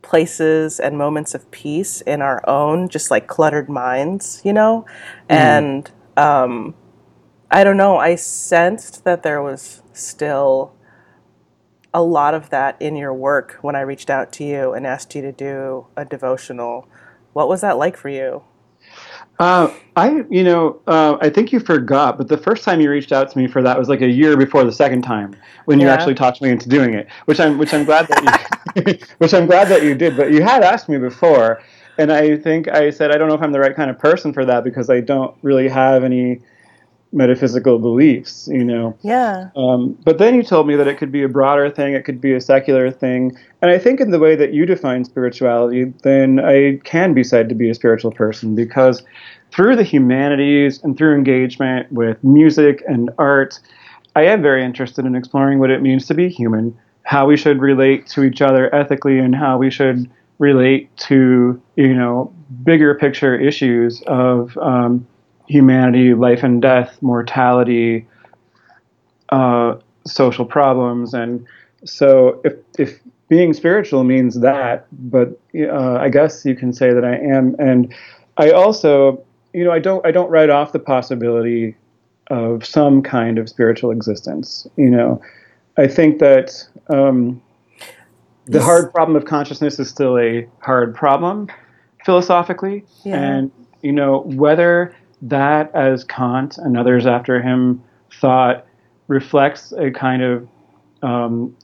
[0.00, 4.86] places and moments of peace in our own, just like cluttered minds, you know,
[5.28, 5.36] mm.
[5.36, 6.74] and um,
[7.50, 7.98] I don't know.
[7.98, 10.72] I sensed that there was still
[11.92, 15.14] a lot of that in your work when I reached out to you and asked
[15.14, 16.88] you to do a devotional.
[17.34, 18.44] What was that like for you?
[19.38, 23.12] Uh, I, you know, uh, I think you forgot, but the first time you reached
[23.12, 25.86] out to me for that was like a year before the second time when you
[25.86, 25.94] Yeah.
[25.94, 28.22] actually talked me into doing it, which I'm, which I'm glad that
[28.84, 30.16] you, which I'm glad that you did.
[30.16, 31.60] But you had asked me before,
[31.98, 34.32] and I think I said I don't know if I'm the right kind of person
[34.32, 36.40] for that because I don't really have any
[37.12, 38.96] metaphysical beliefs, you know.
[39.02, 39.48] Yeah.
[39.56, 42.20] Um, but then you told me that it could be a broader thing, it could
[42.20, 43.36] be a secular thing.
[43.62, 47.48] And I think, in the way that you define spirituality, then I can be said
[47.48, 49.02] to be a spiritual person because
[49.50, 53.58] through the humanities and through engagement with music and art,
[54.14, 57.60] I am very interested in exploring what it means to be human, how we should
[57.60, 62.32] relate to each other ethically, and how we should relate to, you know,
[62.64, 65.06] bigger picture issues of um,
[65.48, 68.06] humanity, life and death, mortality,
[69.30, 71.44] uh, social problems, and
[71.84, 77.04] so if if being spiritual means that, but uh, I guess you can say that
[77.04, 77.92] I am, and
[78.38, 81.74] I also, you know, I don't I don't write off the possibility
[82.30, 84.66] of some kind of spiritual existence.
[84.76, 85.20] You know,
[85.76, 86.52] I think that
[86.88, 87.40] um,
[88.46, 91.48] the hard problem of consciousness is still a hard problem
[92.04, 93.20] philosophically, Yeah.
[93.20, 93.50] and
[93.82, 97.82] you know whether that, as Kant and others after him
[98.20, 98.66] thought,
[99.08, 100.48] reflects a kind of
[101.02, 101.56] um,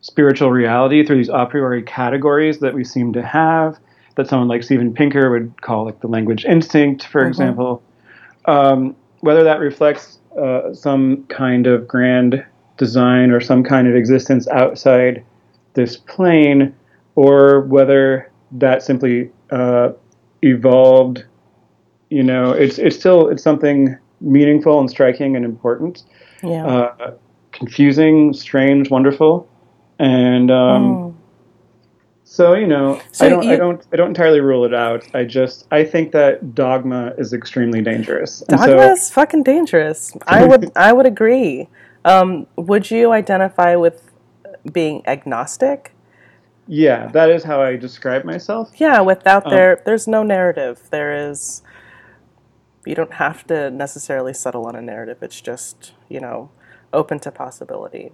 [0.00, 3.78] spiritual reality through these a priori categories that we seem to have,
[4.16, 7.28] that someone like Steven Pinker would call like the language instinct, for Mhm.
[7.28, 7.82] example.
[8.46, 12.44] Um, whether that reflects uh, some kind of grand
[12.76, 15.24] design or some kind of existence outside
[15.72, 16.74] this plane,
[17.14, 19.90] or whether that simply uh,
[20.42, 21.24] evolved.
[22.10, 26.04] You know, it's it's still it's something meaningful and striking and important
[26.42, 26.66] Yeah.
[26.66, 27.10] uh,
[27.52, 29.48] confusing, strange, wonderful,
[29.98, 31.14] and um, Mm.
[32.24, 35.04] so you know, So I don't, I don't, I don't entirely rule it out.
[35.14, 38.42] I just, I think that dogma is extremely dangerous.
[38.48, 40.12] And Dogma so, is fucking dangerous.
[40.26, 41.68] I would I would agree.
[42.04, 44.10] Um, would you identify with
[44.72, 45.92] being agnostic?
[46.68, 48.70] yeah, that is how I describe myself.
[48.76, 50.80] Yeah, without Um, there there's no narrative.
[50.90, 51.62] There is
[52.86, 55.18] you don't have to necessarily settle on a narrative.
[55.22, 56.50] It's just, you know,
[56.92, 58.12] open to possibility.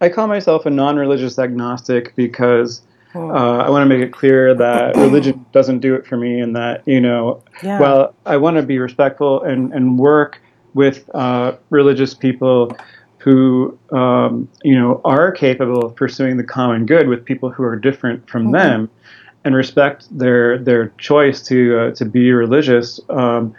[0.00, 2.82] I call myself a non-religious agnostic because
[3.14, 3.30] Hmm.
[3.30, 6.54] uh, I want to make it clear that religion doesn't do it for me, and
[6.54, 7.80] that you know, Yeah.
[7.80, 10.40] well, I want to be respectful and and work
[10.74, 12.76] with uh, religious people
[13.16, 17.76] who um, you know are capable of pursuing the common good with people who are
[17.76, 18.52] different from Mhm.
[18.52, 18.90] them,
[19.44, 23.00] and respect their their choice to uh, to be religious.
[23.08, 23.54] Um,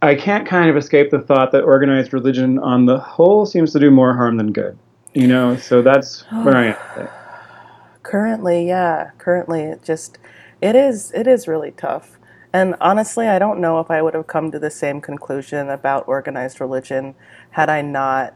[0.00, 3.80] I can't kind of escape the thought that organized religion, on the whole, seems to
[3.80, 4.78] do more harm than good.
[5.14, 7.08] You know, so that's where I am.
[8.04, 10.18] Currently, yeah, currently it just
[10.62, 12.18] it is it is really tough.
[12.54, 16.08] And honestly, I don't know if I would have come to the same conclusion about
[16.08, 17.14] organized religion
[17.50, 18.34] had I not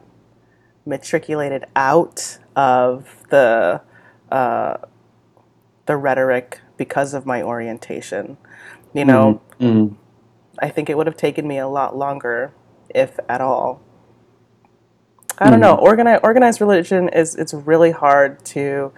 [0.85, 3.81] matriculated out of the
[4.31, 4.77] uh,
[5.87, 8.37] the rhetoric because of my orientation.
[8.93, 9.97] You know, Mhm.
[10.63, 12.53] I think it would have taken me a lot longer,
[12.95, 13.81] if at all.
[15.39, 15.63] I don't Mhm.
[15.63, 15.75] know.
[15.77, 18.93] Organized organized religion is it's really hard to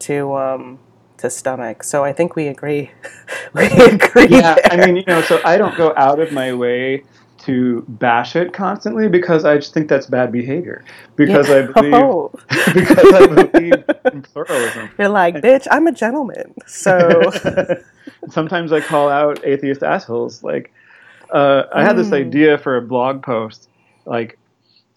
[0.00, 0.78] to um,
[1.18, 1.82] to stomach.
[1.82, 2.90] So I think we agree.
[3.54, 4.26] we agree.
[4.28, 7.02] yeah, I mean, you know, so I don't go out of my way
[7.38, 10.84] to bash it constantly because I just think that's bad behavior.
[11.14, 12.30] Because I believe Oh.
[12.74, 14.90] because I believe in pluralism.
[14.98, 16.52] You're like, bitch, I'm a gentleman.
[16.66, 17.30] So
[18.30, 20.42] Sometimes I call out atheist assholes.
[20.42, 20.72] Like,
[21.30, 22.26] uh, I had this Mm.
[22.26, 23.68] idea for a blog post,
[24.04, 24.38] like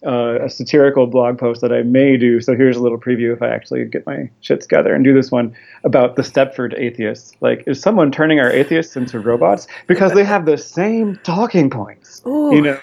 [0.06, 2.40] uh, a satirical blog post that I may do.
[2.40, 5.30] So here's a little preview if I actually get my shit together and do this
[5.30, 7.32] one about the Stepford atheists.
[7.40, 12.22] Like, is someone turning our atheists into robots because they have the same talking points?
[12.26, 12.54] Ooh.
[12.54, 12.80] You know,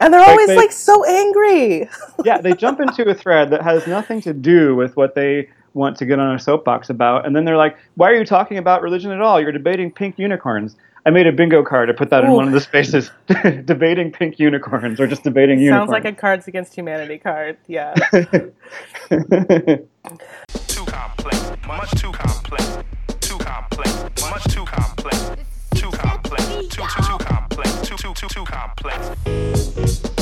[0.00, 1.88] and they're Like always they- like so angry.
[2.24, 5.96] yeah, they jump into a thread that has nothing to do with what they want
[5.96, 8.82] to get on a soapbox about, and then they're like, "Why are you talking about
[8.82, 9.40] religion at all?
[9.40, 11.90] You're debating pink unicorns." I made a bingo card.
[11.90, 13.10] I put that in one of the spaces.
[13.64, 15.88] debating pink unicorns, or just debating unicorns.
[15.88, 16.12] Sounds like a.
[16.12, 17.56] Cards Against Humanity card.
[17.66, 17.94] Yeah.
[20.68, 22.78] Too complex, much too complex,
[23.20, 25.30] too complex, much too complex,
[25.74, 30.21] too complex, too too too complex, too too too too complex.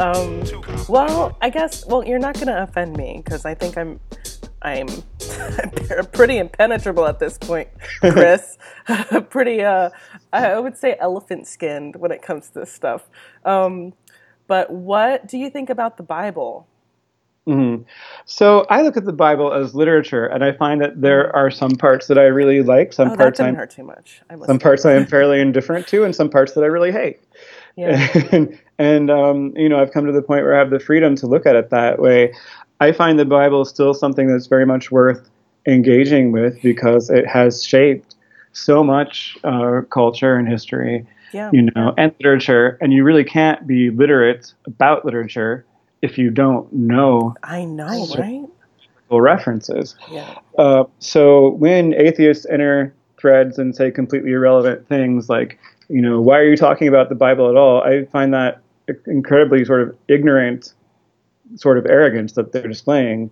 [0.00, 0.42] Um,
[0.88, 1.84] well, I guess.
[1.86, 4.00] Well, you're not going to offend me because I think I'm.
[4.62, 4.88] I'm
[6.12, 7.68] pretty impenetrable at this point,
[8.00, 8.58] Chris.
[9.30, 9.88] pretty, uh,
[10.34, 13.08] I would say elephant skinned when it comes to this stuff.
[13.46, 13.94] Um,
[14.48, 16.66] but what do you think about the Bible?
[17.46, 17.84] Mm-hmm.
[18.26, 21.72] So I look at the Bible as literature, and I find that there are some
[21.72, 24.20] parts that I really like, some oh, parts I'm, hurt too much.
[24.44, 27.20] some parts I am fairly indifferent to, and some parts that I really hate.
[27.76, 28.08] Yeah.
[28.32, 31.16] and, and um, you know, I've come to the point where I have the freedom
[31.16, 32.32] to look at it that way.
[32.80, 35.28] I find the Bible still something that's very much worth
[35.66, 38.14] engaging with because it has shaped
[38.52, 41.50] so much uh, culture and history, Yeah.
[41.52, 42.78] you know, and literature.
[42.80, 45.64] And you really can't be literate about literature
[46.02, 48.44] if you don't know I know, right?
[49.10, 49.96] references.
[50.10, 50.38] Yeah.
[50.58, 55.58] Uh, so when atheists enter threads and say completely irrelevant things like,
[55.90, 57.82] you know, why are you talking about the Bible at all?
[57.82, 58.62] I find that
[59.06, 60.72] incredibly sort of ignorant
[61.56, 63.30] sort of arrogance that they're displaying.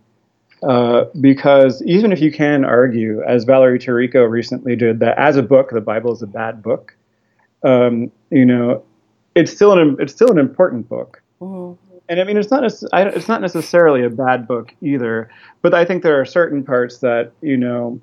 [0.64, 5.42] Uh, because even if you can argue, as Valerie Tarico recently did, that as a
[5.42, 6.97] book the Bible is a bad book,
[7.62, 8.83] um, you know,
[9.37, 11.23] it's still an it's still an important book.
[11.40, 11.79] Mhm.
[12.09, 15.31] And I mean, it's not I, it's not necessarily a bad book either,
[15.62, 18.01] but I think there are certain parts that you know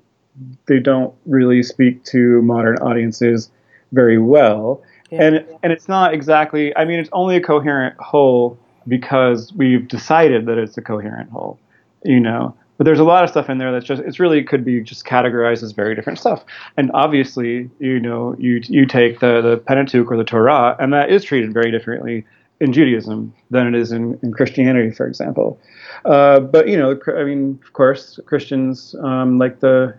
[0.66, 3.50] they don't really speak to modern audiences
[3.92, 4.82] very well.
[5.10, 5.22] Yeah.
[5.22, 6.76] And and it's not exactly.
[6.76, 11.58] I mean, it's only a coherent whole because we've decided that it's a coherent whole,
[12.04, 12.54] you know.
[12.78, 15.06] But there's a lot of stuff in there that's just it's really could be just
[15.06, 16.44] categorized as very different stuff.
[16.76, 21.10] And obviously, you know, you you take the the Pentateuch or the Torah, and that
[21.10, 22.26] is treated very differently
[22.60, 25.58] in Judaism than it is in, in Christianity, for example.
[26.04, 29.94] Uh, but you know, I mean, of course, Christians um, like the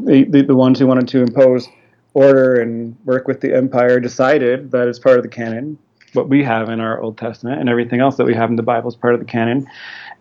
[0.00, 1.68] the the ones who wanted to impose
[2.14, 5.76] order and work with the empire decided that it's part of the canon.
[6.14, 8.62] What we have in our Old Testament and everything else that we have in the
[8.62, 9.66] Bible is part of the canon.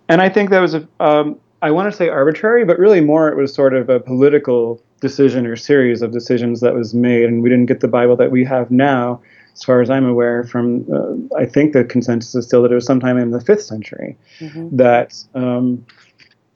[0.10, 3.30] And I think that was a um, I want to say arbitrary, but really more
[3.30, 7.42] it was sort of a political decision or series of decisions that was made, and
[7.42, 9.22] we didn't get the Bible that we have now
[9.54, 12.76] as far as I'm aware, from uh, I think the consensus is still that it
[12.76, 14.76] was sometime in the fifth century Mhm.
[14.76, 15.86] that um,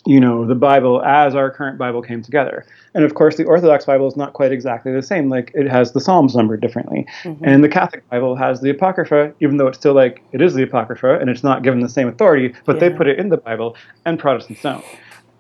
[0.08, 2.66] you know the Bible as our current Bible came together.
[2.96, 5.30] And of course, the Orthodox Bible is not quite exactly the same.
[5.30, 7.40] Like it has the Psalms numbered differently, Mhm.
[7.44, 10.64] and the Catholic Bible has the Apocrypha, even though it's still like it is the
[10.64, 13.76] Apocrypha and it's not given the same authority, but they put it in the Bible,
[14.06, 14.84] and Protestants don't.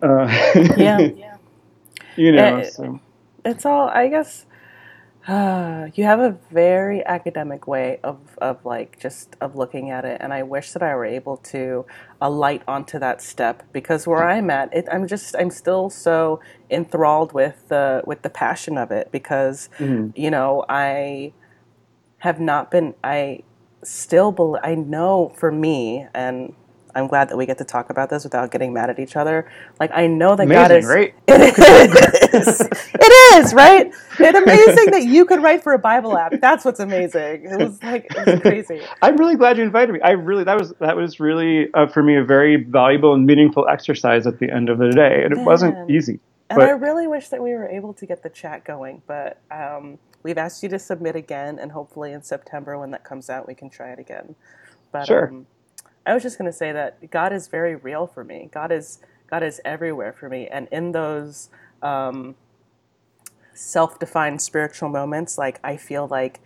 [0.03, 0.27] Uh,
[0.77, 0.99] Yeah.
[2.15, 2.57] you know.
[2.59, 2.99] Uh, so.
[3.45, 4.45] it's all i guess
[5.27, 10.17] uh, you have a very academic way of, of like just of looking at it
[10.21, 11.85] and i wish that i were able to
[12.21, 17.33] alight onto that step because where i'm at it, i'm just i'm still so enthralled
[17.33, 20.13] with the with the passion of it because Mhm.
[20.15, 21.33] you know i
[22.19, 23.41] have not been i
[23.83, 26.53] still bel i know for me and
[26.97, 29.49] i'm glad that we get to talk about this without getting mad at each other
[29.79, 31.13] like i know that god Amazing, is right?
[31.27, 32.61] it is.
[32.61, 33.13] It
[33.45, 33.87] is, right?
[34.19, 36.33] It's amazing that you could write for a Bible app.
[36.41, 37.45] That's what's amazing.
[37.45, 38.81] It was like it was crazy.
[39.01, 40.01] I'm really glad you invited me.
[40.01, 43.67] I really that was that was really uh, for me a very valuable and meaningful
[43.67, 45.45] exercise at the end of the day, and it Man.
[45.45, 46.19] wasn't easy.
[46.49, 49.41] And But- I really wish that we were able to get the chat going, but
[49.51, 53.47] um, we've asked you to submit again, and hopefully in September when that comes out,
[53.47, 54.35] we can try it again.
[54.91, 55.27] But Sure.
[55.29, 55.47] um,
[56.07, 58.49] I was just going to say that God is very real for me.
[58.51, 61.49] God is God is everywhere for me, and in those
[61.81, 62.35] um,
[63.53, 66.39] self-defined spiritual moments, like I feel like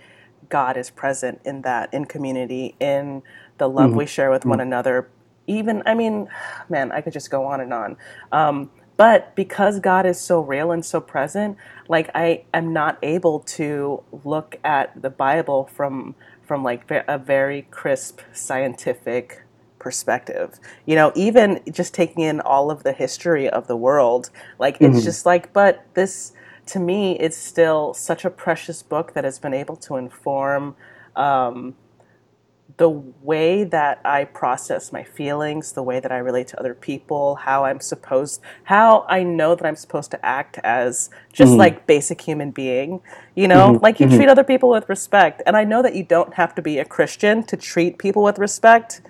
[0.49, 3.21] God is present in that, in community, in
[3.59, 5.09] the love we share with one another.
[5.47, 6.27] Even, I mean,
[6.69, 7.97] man, I could just go on and on.
[8.31, 13.39] Um, but because God is so real and so present, like I am not able
[13.41, 19.43] to look at the Bible from from like a very crisp scientific
[19.81, 20.59] perspective.
[20.85, 24.97] You know, even just taking in all of the history of the world, like it's
[24.97, 25.03] mm-hmm.
[25.03, 26.33] just like, but this
[26.67, 30.75] to me, it's still such a precious book that has been able to inform
[31.15, 31.75] um,
[32.77, 37.35] the way that I process my feelings, the way that I relate to other people,
[37.35, 41.59] how I'm supposed, how I know that I'm supposed to act as just mm-hmm.
[41.59, 43.01] like basic human being.
[43.35, 43.83] You know, mm-hmm.
[43.83, 45.41] like you treat other people with respect.
[45.45, 48.39] And I know that you don't have to be a Christian to treat people with
[48.39, 49.01] respect.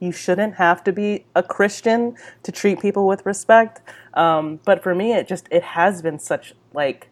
[0.00, 3.82] You shouldn't have to be a Christian to treat people with respect.
[4.14, 7.08] Um, but for me, it just it has been such like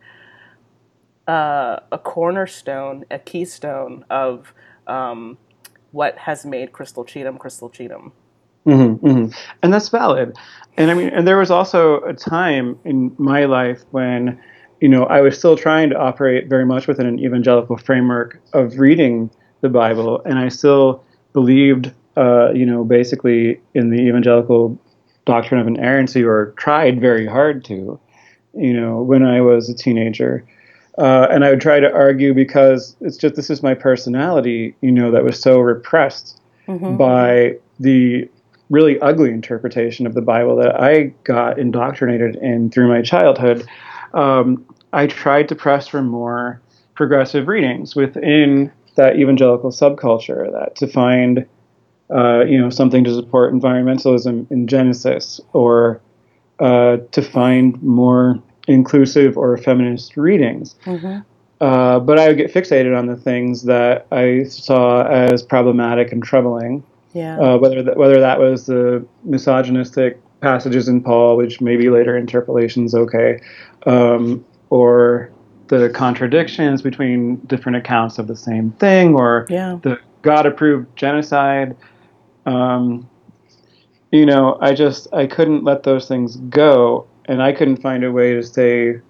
[1.29, 4.55] uh, a cornerstone, a keystone of
[4.87, 5.37] um,
[5.93, 8.13] what has made Crystal Cheatham Crystal Cheatham.
[8.65, 9.27] hmm hmm
[9.63, 10.37] And that's valid.
[10.79, 14.41] And I mean, and there was also a time in my life when,
[14.81, 18.79] you know, I was still trying to operate very much within an evangelical framework of
[18.79, 19.31] reading
[19.61, 24.79] the Bible, and I still believed, uh, you know, basically in the evangelical
[25.25, 28.01] doctrine of inerrancy or tried very hard to,
[28.55, 30.45] you know, when I was a teenager.
[30.97, 34.91] Uh, and I would try to argue because it's just this is my personality, you
[34.91, 36.41] know, that was so repressed
[36.97, 38.29] by the
[38.71, 43.67] really ugly interpretation of the Bible that I got indoctrinated in through my childhood.
[44.13, 46.61] Um, I tried to press for more
[46.95, 51.47] progressive readings within that evangelical subculture, that to find,
[52.15, 56.03] uh, you know, something to support environmentalism in Genesis, or
[56.61, 60.75] uh, to find more inclusive or feminist readings.
[61.61, 66.23] Uh, but I would get fixated on the things that I saw as problematic and
[66.23, 66.85] troubling
[67.15, 67.39] Yeah.
[67.41, 72.95] uh, whether that, whether that was the misogynistic passages in Paul, which maybe later interpolations
[72.95, 73.41] okay,
[73.87, 75.31] um, or
[75.69, 79.79] the contradictions between different accounts of the same thing, or Yeah.
[79.83, 81.77] the God-approved genocide.
[82.47, 83.09] Um,
[84.11, 88.11] you know, I just I couldn't let those things go, and I couldn't find a
[88.11, 89.01] way to stay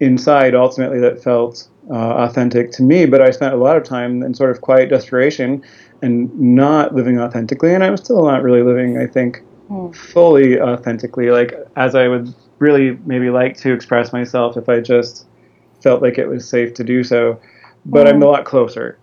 [0.00, 0.54] inside.
[0.54, 3.06] Ultimately, that felt uh, authentic to me.
[3.06, 5.62] But I spent a lot of time in sort of quiet desperation
[6.02, 8.98] and not living authentically, and I was still not really living.
[8.98, 9.42] I think
[9.92, 15.26] fully authentically, like as I would really maybe like to express myself if I just
[15.82, 17.40] felt like it was safe to do so.
[17.86, 18.98] But I'm a lot closer,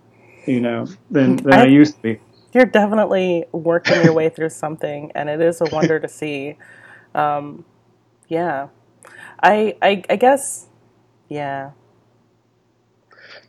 [0.46, 2.20] you know, than than I, I- used to be.
[2.52, 6.56] You're definitely working your way through something, and it is a wonder to see.
[7.14, 7.64] Um,
[8.28, 8.68] yeah,
[9.42, 10.68] I, I, I guess,
[11.28, 11.72] yeah,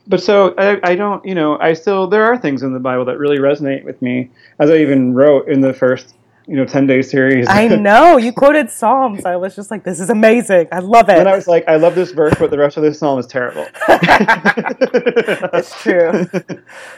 [0.07, 3.05] But so I, I don't, you know, I still there are things in the Bible
[3.05, 6.15] that really resonate with me, as I even wrote in the first,
[6.47, 7.45] you know, ten day series.
[7.49, 9.25] I know you quoted Psalms.
[9.25, 10.69] I was just like, this is amazing.
[10.71, 11.19] I love it.
[11.19, 13.27] and I was like, I love this verse, but the rest of this psalm is
[13.27, 13.65] terrible.
[13.89, 16.25] it's true.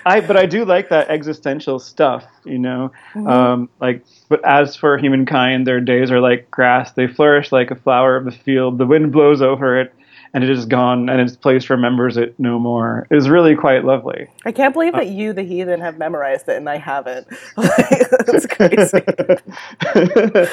[0.05, 2.91] I but I do like that existential stuff, you know.
[3.13, 3.27] Mm-hmm.
[3.27, 7.75] Um, like, but as for humankind, their days are like grass; they flourish like a
[7.75, 8.77] flower of the field.
[8.77, 9.93] The wind blows over it,
[10.33, 13.07] and it is gone, and its place remembers it no more.
[13.09, 14.27] Is really quite lovely.
[14.45, 17.27] I can't believe that you, the heathen, have memorized it and I haven't.
[17.57, 18.99] That's crazy.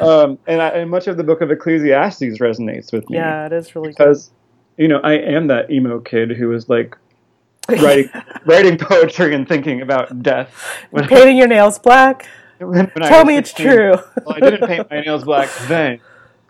[0.00, 3.52] um, and, I, and much of the book of Ecclesiastes resonates with me Yeah, it
[3.52, 3.96] is really good.
[3.98, 4.30] because,
[4.76, 6.96] you know, I am that emo kid who is like
[7.68, 8.10] writing
[8.46, 10.54] writing poetry and thinking about death.
[10.90, 12.26] When, Painting your nails black.
[12.58, 13.66] when, when Tell me it's 16.
[13.66, 13.90] true.
[14.24, 16.00] Well, I didn't paint my nails black then,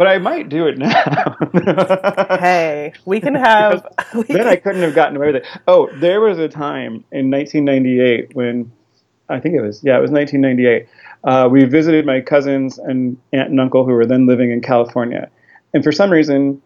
[0.00, 1.36] but I might do it now.
[2.40, 3.86] Hey, we can have.
[4.14, 5.46] We then can, I couldn't have gotten away with it.
[5.68, 8.72] Oh, there was a time in 1998 when
[9.28, 10.88] I think it was yeah, it was 1998.
[11.22, 15.28] Uh, we visited my cousins and aunt and uncle who were then living in California,
[15.74, 16.62] and for some reason,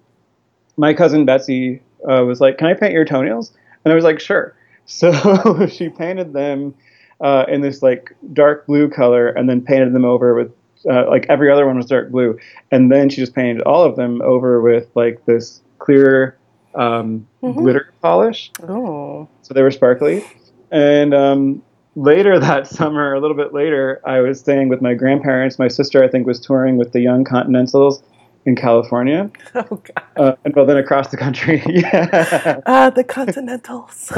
[0.77, 3.53] my cousin Betsy uh, was like, "Can I paint your toenails?"
[3.85, 4.55] And I was like, "Sure."
[4.87, 6.75] So she painted them
[7.21, 10.53] uh, in this like dark blue color, and then painted them over with
[10.87, 12.39] uh, like every other one was dark blue,
[12.71, 16.37] and then she just painted all of them over with like this clear
[16.75, 20.25] um, glitter polish oh, so they were sparkly.
[20.71, 21.63] And um,
[21.95, 25.59] later that summer, a little bit later, I was staying with my grandparents.
[25.59, 28.03] My sister, I think, was touring with the Young Continentals
[28.47, 30.03] in California, oh God.
[30.17, 31.63] uh, and well, then across the country.
[31.67, 32.61] yeah.
[32.67, 34.13] Ah, the Continentals.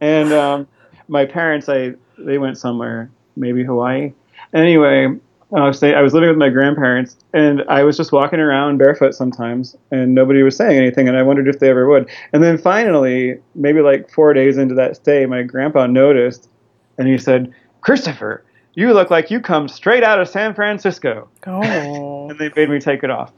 [0.00, 0.68] And um,
[1.08, 4.12] my parents, I they went somewhere, maybe Hawaii.
[4.52, 5.16] Anyway,
[5.54, 8.76] I was, stay, I was living with my grandparents, and I was just walking around
[8.76, 12.10] barefoot sometimes, and nobody was saying anything, and I wondered if they ever would.
[12.34, 16.50] And then finally, maybe like four days into that stay, my grandpa noticed,
[16.98, 18.44] and he said, "Christopher,
[18.74, 22.78] you look like you come straight out of San Francisco." Oh, And they made me
[22.78, 23.32] take it off.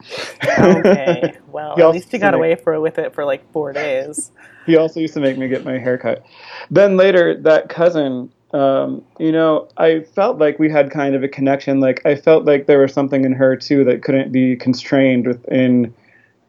[0.59, 1.39] okay.
[1.53, 4.31] Well, at least you got away for with it for like four days.
[4.67, 6.25] he also used to make me get my hair cut.
[6.71, 11.29] Then later, that cousin, um, you know, I felt like we had kind of a
[11.29, 11.81] connection.
[11.81, 15.95] Like I felt like there was something in her too that couldn't be constrained within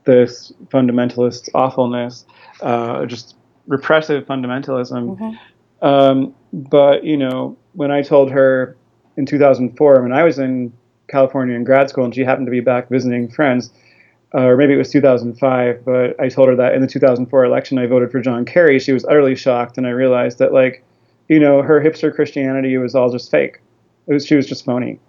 [0.06, 2.26] this fundamentalist awfulness,
[2.62, 3.36] uh, just
[3.68, 5.38] repressive fundamentalism.
[5.82, 8.76] Um, but you know, when I told her
[9.18, 10.74] in 2004, when I was in
[11.08, 13.72] California in grad school, and she happened to be back visiting friends,
[14.34, 17.78] uh, or maybe it was 2005, but I told her that in the 2004 election
[17.78, 18.80] I voted for John Kerry.
[18.80, 20.84] She was utterly shocked, and I realized that, like,
[21.32, 23.62] you know, her hipster Christianity was all just fake.
[24.08, 25.00] It was she was just phony.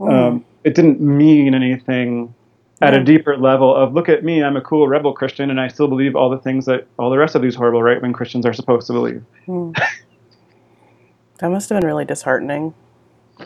[0.00, 2.34] Um, it didn't mean anything
[2.82, 5.68] at a deeper level of look at me, I'm a cool rebel Christian, and I
[5.68, 8.44] still believe all the things that all the rest of these horrible right wing Christians
[8.44, 9.24] are supposed to believe.
[11.38, 12.72] That must have been really disheartening.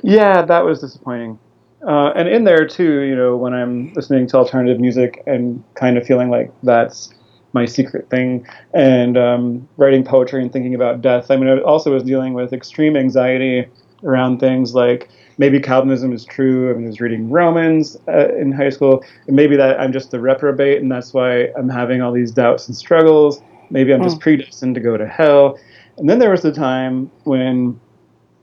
[0.03, 1.39] Yeah, that was disappointing.
[1.81, 5.97] Uh, and in there too, you know, when I'm listening to alternative music and kind
[5.97, 7.15] of feeling like that's
[7.53, 11.31] my secret thing, and um, writing poetry and thinking about death.
[11.31, 13.67] I mean, I also was dealing with extreme anxiety
[14.03, 16.71] around things like maybe Calvinism is true.
[16.71, 20.11] I mean, I was reading Romans uh, in high school, and maybe that I'm just
[20.11, 23.41] the reprobate, and that's why I'm having all these doubts and struggles.
[23.71, 25.59] Maybe I'm just predestined to go to hell.
[25.99, 27.81] And then there was the time when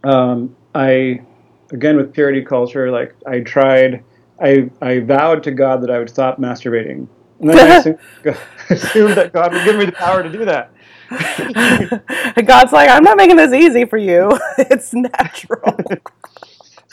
[0.04, 1.22] um, I,
[1.72, 4.04] again with purity culture, like I tried,
[4.42, 7.08] I I vowed to God that I would stop masturbating,
[7.50, 8.00] then I assumed,
[8.70, 10.72] assumed that God would give me the power to do that.
[12.46, 14.38] God's like, I'm not making this easy for you.
[14.58, 15.78] it's natural.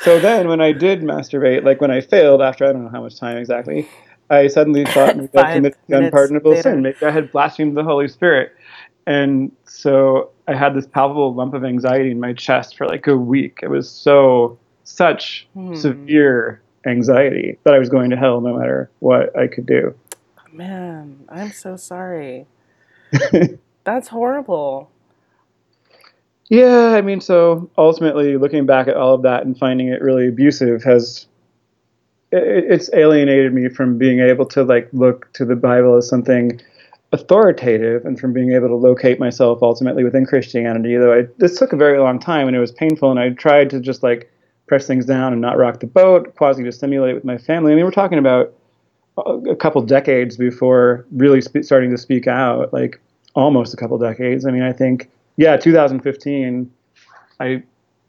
[0.03, 3.03] So then, when I did masturbate, like when I failed after I don't know how
[3.03, 3.87] much time exactly,
[4.31, 6.63] I suddenly thought maybe I committed unpardonable later.
[6.63, 6.81] sin.
[6.81, 8.53] Maybe I had blasphemed the Holy Spirit.
[9.07, 13.17] And so I had this palpable lump of anxiety in my chest for like a
[13.17, 13.59] week.
[13.63, 15.75] It was so, such Hmm.
[15.75, 19.95] severe anxiety that I was going to hell no matter what I could do.
[20.53, 22.47] Man, I'm so sorry.
[23.85, 24.91] That's horrible.
[26.49, 30.29] Yeah, I mean, so ultimately, looking back at all of that and finding it really
[30.29, 31.27] abusive has
[32.33, 36.61] it, it's alienated me from being able to like look to the Bible as something
[37.13, 40.97] authoritative and from being able to locate myself ultimately within Christianity.
[40.97, 43.71] Though I, this took a very long time and it was painful, and I tried
[43.71, 44.31] to just like
[44.67, 47.73] press things down and not rock the boat, quasi to stimulate with my family.
[47.73, 48.53] I mean, we're talking about
[49.21, 53.01] a couple decades before really spe- starting to speak out, like
[53.35, 54.47] almost a couple decades.
[54.47, 56.71] I mean, I think, yeah, 2015,
[57.41, 57.63] I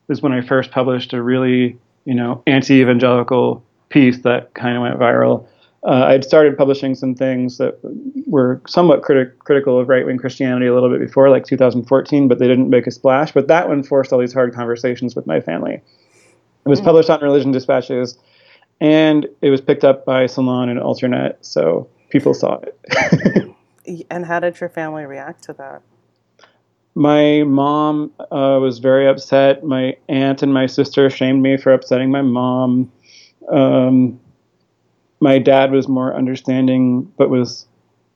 [0.09, 4.99] is when I first published a really, you know, anti-evangelical piece that kind of went
[4.99, 5.47] viral.
[5.83, 7.79] Uh, I'd started publishing some things that
[8.27, 12.47] were somewhat criti- critical of right-wing Christianity a little bit before, like 2014, but they
[12.47, 13.31] didn't make a splash.
[13.31, 15.81] But that one forced all these hard conversations with my family.
[16.65, 18.19] It was published on Religion Dispatches,
[18.81, 23.55] and it was picked up by Salon and Alternet, so people saw it.
[24.11, 25.81] And how did your family react to that?
[26.95, 29.63] my mom uh, was very upset.
[29.63, 32.91] My aunt and my sister shamed me for upsetting my mom.
[33.49, 34.19] Um,
[35.19, 37.65] my dad was more understanding, but was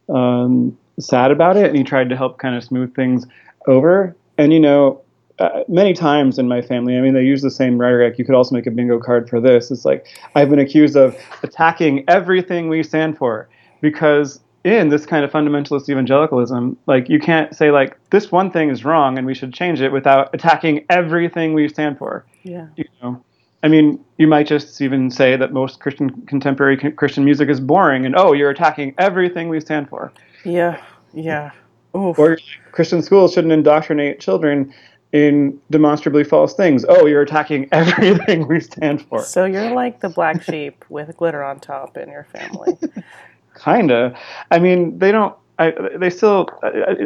[0.09, 3.26] um, sad about it, and he tried to help kind of smooth things
[3.68, 4.16] over.
[4.38, 5.01] And you know,
[5.40, 8.18] uh, many times in my family, I mean, they use the same rhetoric.
[8.18, 9.70] You could also make a bingo card for this.
[9.72, 10.06] It's like
[10.36, 13.50] I've been accused of attacking everything we stand for
[13.82, 18.70] because in this kind of fundamentalist evangelicalism, like you can't say like this one thing
[18.70, 22.26] is wrong and we should change it without attacking everything we stand for.
[22.44, 22.68] Yeah.
[22.76, 23.24] You know,
[23.62, 28.06] I mean, you might just even say that most Christian contemporary Christian music is boring,
[28.06, 30.14] and oh, you're attacking everything we stand for.
[30.44, 30.82] Yeah.
[31.14, 31.52] Yeah.
[31.96, 32.20] Oof.
[32.20, 32.38] Or
[32.72, 34.74] Christian schools shouldn't indoctrinate children
[35.16, 36.84] in demonstrably false things.
[36.89, 39.24] Oh, you're attacking everything we stand for.
[39.24, 42.78] So you're like the black sheep with glitter on top in your family.
[43.63, 44.20] Kinda.
[44.51, 45.34] I mean, they don't.
[45.57, 46.49] I, they still,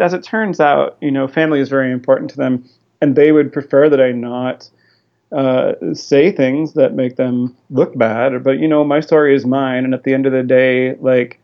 [0.01, 2.67] as it turns out, you know, family is very important to them,
[2.99, 4.67] and they would prefer that I not
[5.31, 8.43] uh, say things that make them look bad.
[8.43, 11.39] But you know, my story is mine, and at the end of the day, like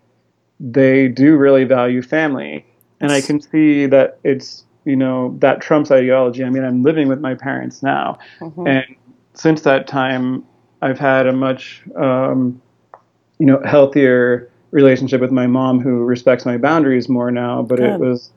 [0.59, 2.65] they do really value family,
[2.99, 6.43] and I can see that it's you know that trumps ideology.
[6.43, 8.67] I mean, I'm living with my parents now, Mhm.
[8.67, 8.95] and
[9.33, 10.43] since that time,
[10.81, 12.61] I've had a much um,
[13.39, 17.99] you know healthier relationship with my mom who respects my boundaries more now but it
[17.99, 18.31] was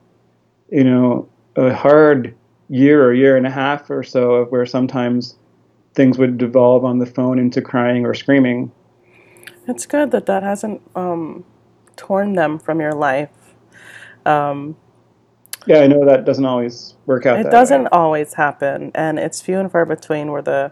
[0.71, 2.33] you know a hard
[2.69, 5.35] year or year and a half or so of where sometimes
[5.95, 8.71] things would devolve on the phone into crying or screaming
[9.67, 11.43] It's good that that hasn't um,
[11.95, 13.29] torn them from your life.
[14.25, 14.75] Um,
[15.65, 17.89] yeah i know that doesn't always work out it doesn't way.
[17.91, 20.71] always happen, and it's few and far between where the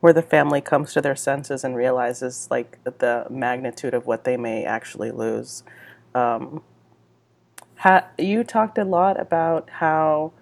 [0.00, 4.36] where the family comes to their senses and realizes like the magnitude of what they
[4.36, 5.64] may actually lose.
[6.14, 6.62] Um,
[7.76, 10.32] ha- you talked a lot about how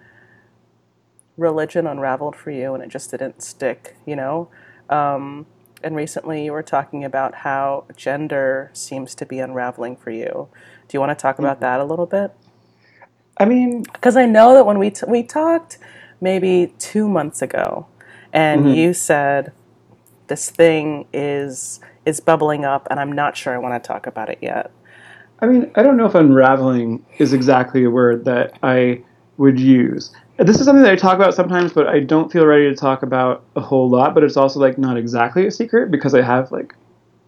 [1.37, 4.49] religion unraveled for you and it just didn't stick, you know.
[4.89, 5.47] Um,
[5.81, 10.49] and recently you were talking about how gender seems to be unraveling for you.
[10.87, 12.33] Do you want to talk about that a little bit?
[13.37, 15.77] I mean Because I know that when we t- we talked
[16.21, 17.87] maybe two months ago,
[18.33, 18.75] and Mhm.
[18.75, 19.51] you said
[20.27, 24.29] this thing is is bubbling up, and I'm not sure I want to talk about
[24.29, 24.71] it yet.
[25.41, 29.03] I mean, I don't know if unraveling is exactly a word that I
[29.37, 30.11] would use.
[30.37, 33.03] This is something that I talk about sometimes, but I don't feel ready to talk
[33.03, 34.13] about a whole lot.
[34.13, 36.73] But it's also like not exactly a secret because I have like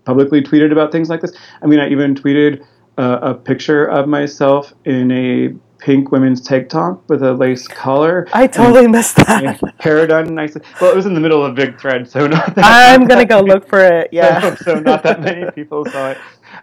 [0.05, 1.33] publicly tweeted about things like this.
[1.61, 2.63] I mean, I even tweeted
[2.97, 8.27] uh, a picture of myself in a pink women's tank top with a lace collar.
[8.33, 9.59] I totally missed that.
[9.79, 10.61] hair done nicely.
[10.81, 12.65] Well, it was in the middle of a big thread, so not that.
[12.65, 14.09] I'm gonna go look for it.
[14.13, 14.41] Yeah.
[14.41, 16.17] so, so not that many people saw it.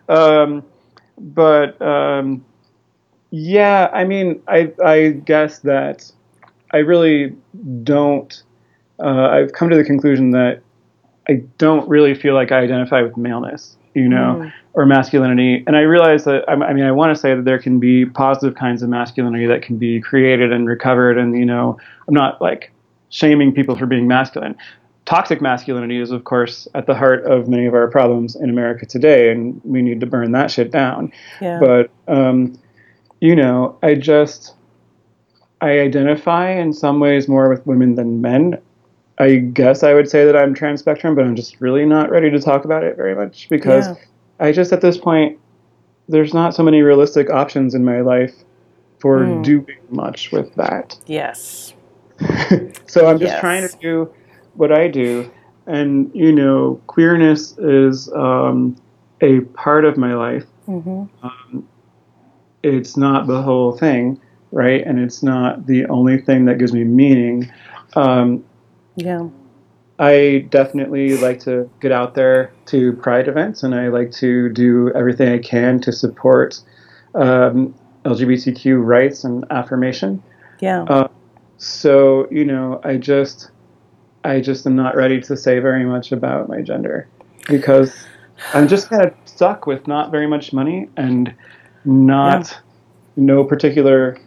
[0.08, 0.64] Um,
[1.18, 2.44] but um,
[3.30, 6.10] yeah, I mean, I I guess that
[6.72, 7.36] I really
[7.84, 8.42] don't
[9.02, 10.62] uh, I've come to the conclusion that
[11.28, 14.52] I don't really feel like I identify with maleness, you know, Mm.
[14.74, 15.62] or masculinity.
[15.66, 18.56] And I realize that, I mean, I want to say that there can be positive
[18.56, 21.16] kinds of masculinity that can be created and recovered.
[21.16, 21.78] And, you know,
[22.08, 22.72] I'm not like
[23.10, 24.56] shaming people for being masculine.
[25.04, 28.86] Toxic masculinity is, of course, at the heart of many of our problems in America
[28.86, 31.12] today, and we need to burn that shit down.
[31.40, 31.60] Yeah.
[31.60, 32.58] But, um,
[33.20, 34.54] you know, I just,
[35.60, 38.58] I identify in some ways more with women than men.
[39.18, 42.30] I guess I would say that I'm trans spectrum, but I'm just really not ready
[42.30, 43.94] to talk about it very much because Yeah.
[44.40, 45.38] I just at this point
[46.08, 48.34] there's not so many realistic options in my life
[48.98, 49.42] for Hmm.
[49.42, 50.96] doing much with that.
[51.06, 51.74] yes.
[52.86, 53.40] So I'm just Yes.
[53.40, 54.12] trying to do
[54.54, 55.28] what I do,
[55.66, 58.76] and you know, queerness is um,
[59.20, 60.44] a part of my life.
[60.66, 61.04] hmm
[62.62, 64.18] It's not the whole thing,
[64.52, 64.86] right?
[64.86, 67.50] And it's not the only thing that gives me meaning.
[67.96, 68.44] Um,
[68.96, 69.28] Yeah.
[69.98, 74.90] I definitely like to get out there to Pride events, and I like to do
[74.94, 76.60] everything I can to support
[77.14, 77.74] um,
[78.04, 80.22] LGBTQ rights and affirmation.
[80.60, 80.82] Yeah.
[80.82, 81.08] Uh,
[81.58, 83.50] so you know, I just,
[84.24, 87.06] I just am not ready to say very much about my gender
[87.48, 88.06] because
[88.52, 91.32] I'm just kind of stuck with not very much money and
[91.84, 92.58] not
[93.16, 94.18] no particular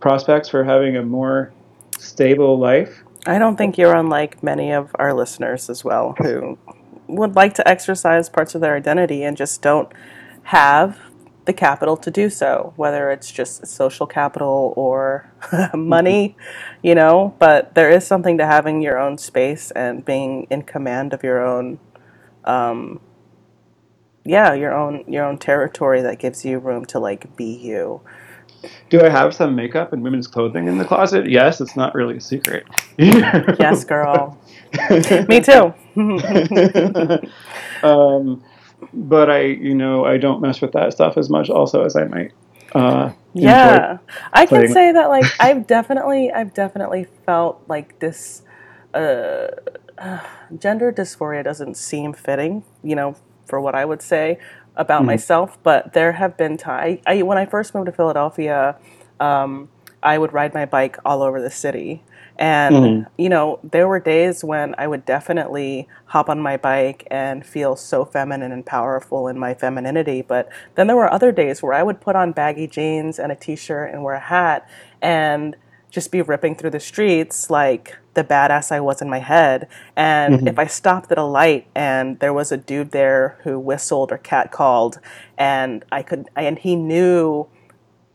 [0.00, 1.52] prospects for having a more
[1.98, 3.02] stable life.
[3.24, 6.58] I don't think you're unlike many of our listeners as well who
[7.06, 9.92] would like to exercise parts of their identity and just don't
[10.44, 10.98] have
[11.44, 15.32] the capital to do so, whether it's just social capital or
[15.74, 16.36] money,
[16.82, 17.34] you know.
[17.38, 21.44] But there is something to having your own space and being in command of your
[21.44, 21.78] own,
[22.44, 23.00] um,
[24.24, 28.00] yeah, your own your own territory that gives you room to like be you.
[28.90, 31.28] Do I have some makeup and women's clothing in the closet?
[31.28, 32.66] Yes, it's not really a secret.
[32.98, 34.38] Yes, girl.
[35.28, 35.74] Me too.
[37.82, 38.42] um,
[38.92, 42.04] but I, you know, I don't mess with that stuff as much also as I
[42.04, 42.32] might.
[42.74, 43.12] Uh.
[43.34, 43.98] Yeah,
[44.32, 48.42] I can say that like I've definitely I've definitely felt like this
[48.92, 49.48] uh,
[49.96, 50.20] uh,
[50.58, 54.38] gender dysphoria doesn't seem fitting, you know, for what I would say
[54.76, 55.58] about myself.
[55.62, 58.76] But there have been times I, when I first moved to Philadelphia,
[59.20, 59.68] um,
[60.02, 62.02] I would ride my bike all over the city.
[62.38, 67.44] And, you know, there were days when I would definitely hop on my bike and
[67.44, 70.22] feel so feminine and powerful in my femininity.
[70.22, 73.36] But then there were other days where I would put on baggy jeans and a
[73.36, 74.66] t shirt and wear a hat
[75.00, 75.56] and
[75.90, 79.68] just be ripping through the streets like the badass I was in my head.
[79.96, 80.48] And mm-hmm.
[80.48, 84.18] if I stopped at a light and there was a dude there who whistled or
[84.18, 84.98] catcalled,
[85.38, 87.48] and I could, and he knew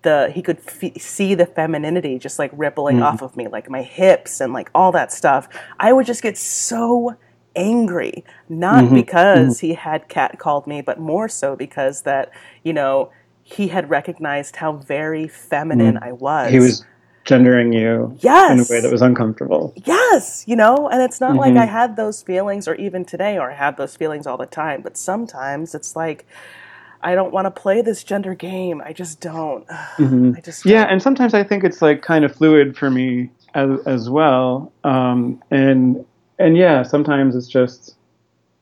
[0.04, 3.26] the he could f- see the femininity just like rippling off mm-hmm.
[3.26, 5.50] of me, like my hips and like all that stuff.
[5.80, 7.16] I would just get so
[7.56, 8.96] angry, not mm-hmm.
[8.96, 12.32] because he had catcalled me, but more so because that
[12.64, 13.12] you know
[13.44, 16.52] he had recognized how very feminine I was.
[16.52, 16.86] He was
[17.28, 18.52] gendering you Yes.
[18.52, 19.74] in a way that was uncomfortable.
[19.86, 21.60] Yes, you know, and it's not like Mm-hmm.
[21.62, 24.82] I had those feelings, or even today, or I have those feelings all the time.
[24.82, 26.26] But sometimes it's like
[27.04, 28.82] I don't want to play this gender game.
[28.84, 29.66] I just don't.
[29.72, 30.70] I just Mm-hmm.
[30.70, 30.94] Yeah, don't.
[30.94, 34.72] and sometimes I think it's like kind of fluid for me as, as well.
[34.84, 36.06] Um, and
[36.40, 37.96] and yeah, sometimes it's just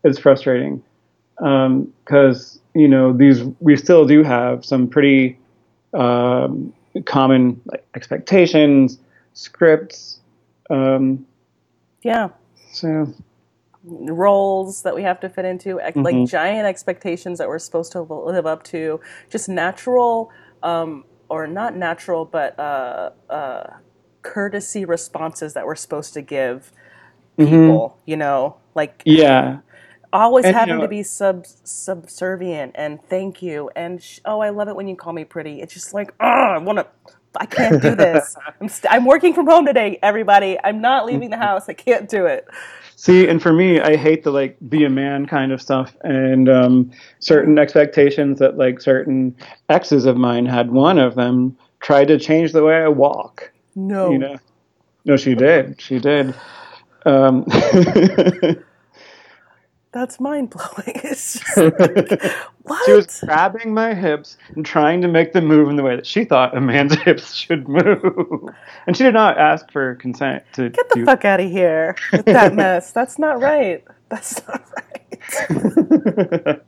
[0.03, 0.83] it's frustrating
[1.37, 5.37] because you know these we still do have some pretty
[5.93, 6.73] um,
[7.03, 8.99] common like, expectations,
[9.33, 10.19] scripts.
[10.69, 11.25] Um,
[12.03, 12.29] yeah.
[12.71, 13.13] so
[13.83, 16.05] roles that we have to fit into, ex- Mm-hmm.
[16.05, 20.31] like giant expectations that we're supposed to live up to, just natural,
[20.63, 23.73] um, or not natural, but uh, uh,
[24.21, 26.71] courtesy responses that we're supposed to give
[27.37, 27.97] people.
[28.05, 29.59] You know, like yeah,
[30.15, 30.45] always.
[30.45, 34.49] And, you having know- to be sub subservient and thank you and sh- oh, I
[34.49, 35.61] love it when you call me pretty.
[35.61, 36.87] It's just like oh, I want to.
[37.37, 38.37] I can't do this.
[38.61, 40.57] I'm, st- I'm working from home today, everybody.
[40.63, 41.67] I'm not leaving the house.
[41.67, 42.47] I can't do it.
[42.95, 46.47] See, and for me, I hate the like be a man kind of stuff, and
[46.47, 49.35] um, certain expectations that like certain
[49.67, 50.71] exes of mine had.
[50.71, 53.51] One of them tried to change the way I walk.
[53.75, 54.11] No.
[54.11, 54.37] You know,
[55.03, 55.81] no, she did.
[55.81, 56.33] She did.
[57.05, 57.45] Um,
[59.95, 60.99] That's mind blowing.
[61.05, 62.21] It's just like,
[62.63, 62.85] what?
[62.85, 66.05] she was grabbing my hips and trying to make them move in the way that
[66.05, 68.49] she thought a man's hips should move,
[68.87, 71.05] and she did not ask for consent to Get the do.
[71.05, 72.91] fuck out of here with that mess.
[72.91, 73.85] That's not right.
[74.09, 76.61] That's not right.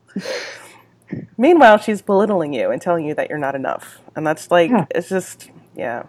[1.38, 4.00] Meanwhile, she's belittling you and telling you that you're not enough.
[4.16, 4.86] And that's like, Yeah.
[4.92, 6.04] it's just, yeah.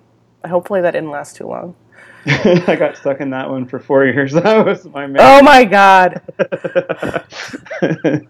[0.46, 1.74] Hopefully that didn't last too long.
[2.26, 4.32] I got stuck in that one for four years.
[4.38, 5.16] That was my main.
[5.20, 6.20] Oh my God.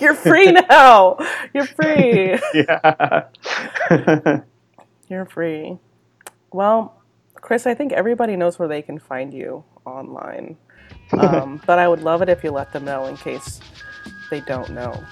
[0.00, 1.16] You're free now.
[1.54, 2.38] You're free.
[2.54, 3.24] yeah.
[5.08, 5.78] You're free.
[6.52, 7.02] Well,
[7.34, 10.56] Chris, I think everybody knows where they can find you online.
[11.12, 13.60] Um, but I would love it if you let them know in case
[14.30, 15.02] they don't know.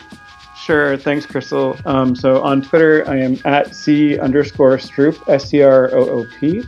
[0.56, 0.96] Sure.
[0.96, 1.76] Thanks, Crystal.
[1.86, 6.26] Um, so on Twitter, I am at C underscore Stroop, S T R O O
[6.38, 6.62] P.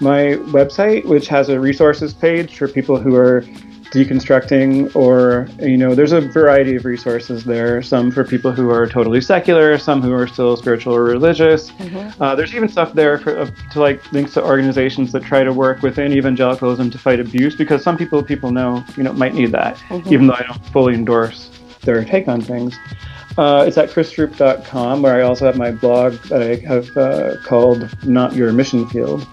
[0.00, 3.42] My website, which has a resources page for people who are
[3.90, 7.80] deconstructing, or, you know, there's a variety of resources there.
[7.80, 11.72] Some for people who are totally secular, some who are still spiritual or religious.
[12.20, 15.54] Uh, there's even stuff there for, uh, to like links to organizations that try to
[15.54, 19.52] work within evangelicalism to fight abuse, because some people people know, you know, might need
[19.52, 19.78] that,
[20.12, 22.76] even though I don't fully endorse their take on things.
[23.38, 27.88] Uh, it's at chrisstroop.com, where I also have my blog that I have uh, called
[28.04, 29.26] Not Your Mission Field.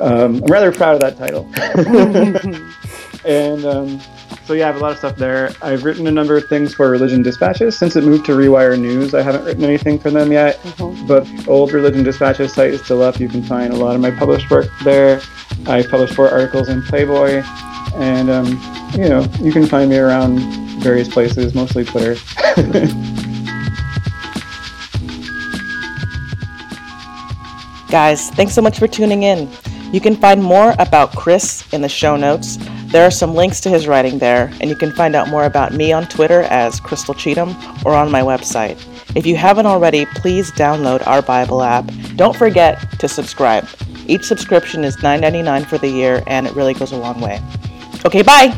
[0.00, 1.48] Um, I'm rather proud of that title.
[3.24, 4.00] and um,
[4.48, 5.52] so, yeah, I have a lot of stuff there.
[5.60, 7.76] I've written a number of things for Religion Dispatches.
[7.76, 10.58] Since it moved to Rewire News, I haven't written anything for them yet.
[11.06, 13.20] But old Religion Dispatches site is still up.
[13.20, 15.20] You can find a lot of my published work there.
[15.66, 17.42] I published four articles in Playboy.
[17.96, 18.46] And, um,
[18.96, 20.38] you know, you can find me around
[20.80, 22.14] various places, mostly Twitter.
[27.90, 29.46] Guys, thanks so much for tuning in.
[29.92, 32.58] You can find more about Chris in the show notes.
[32.86, 35.72] There are some links to his writing there, and you can find out more about
[35.72, 38.82] me on Twitter as Crystal Cheatham or on my website.
[39.16, 41.90] If you haven't already, please download our Bible app.
[42.16, 43.66] Don't forget to subscribe.
[44.06, 47.40] Each subscription is $9.99 for the year, and it really goes a long way.
[48.04, 48.56] Okay, bye!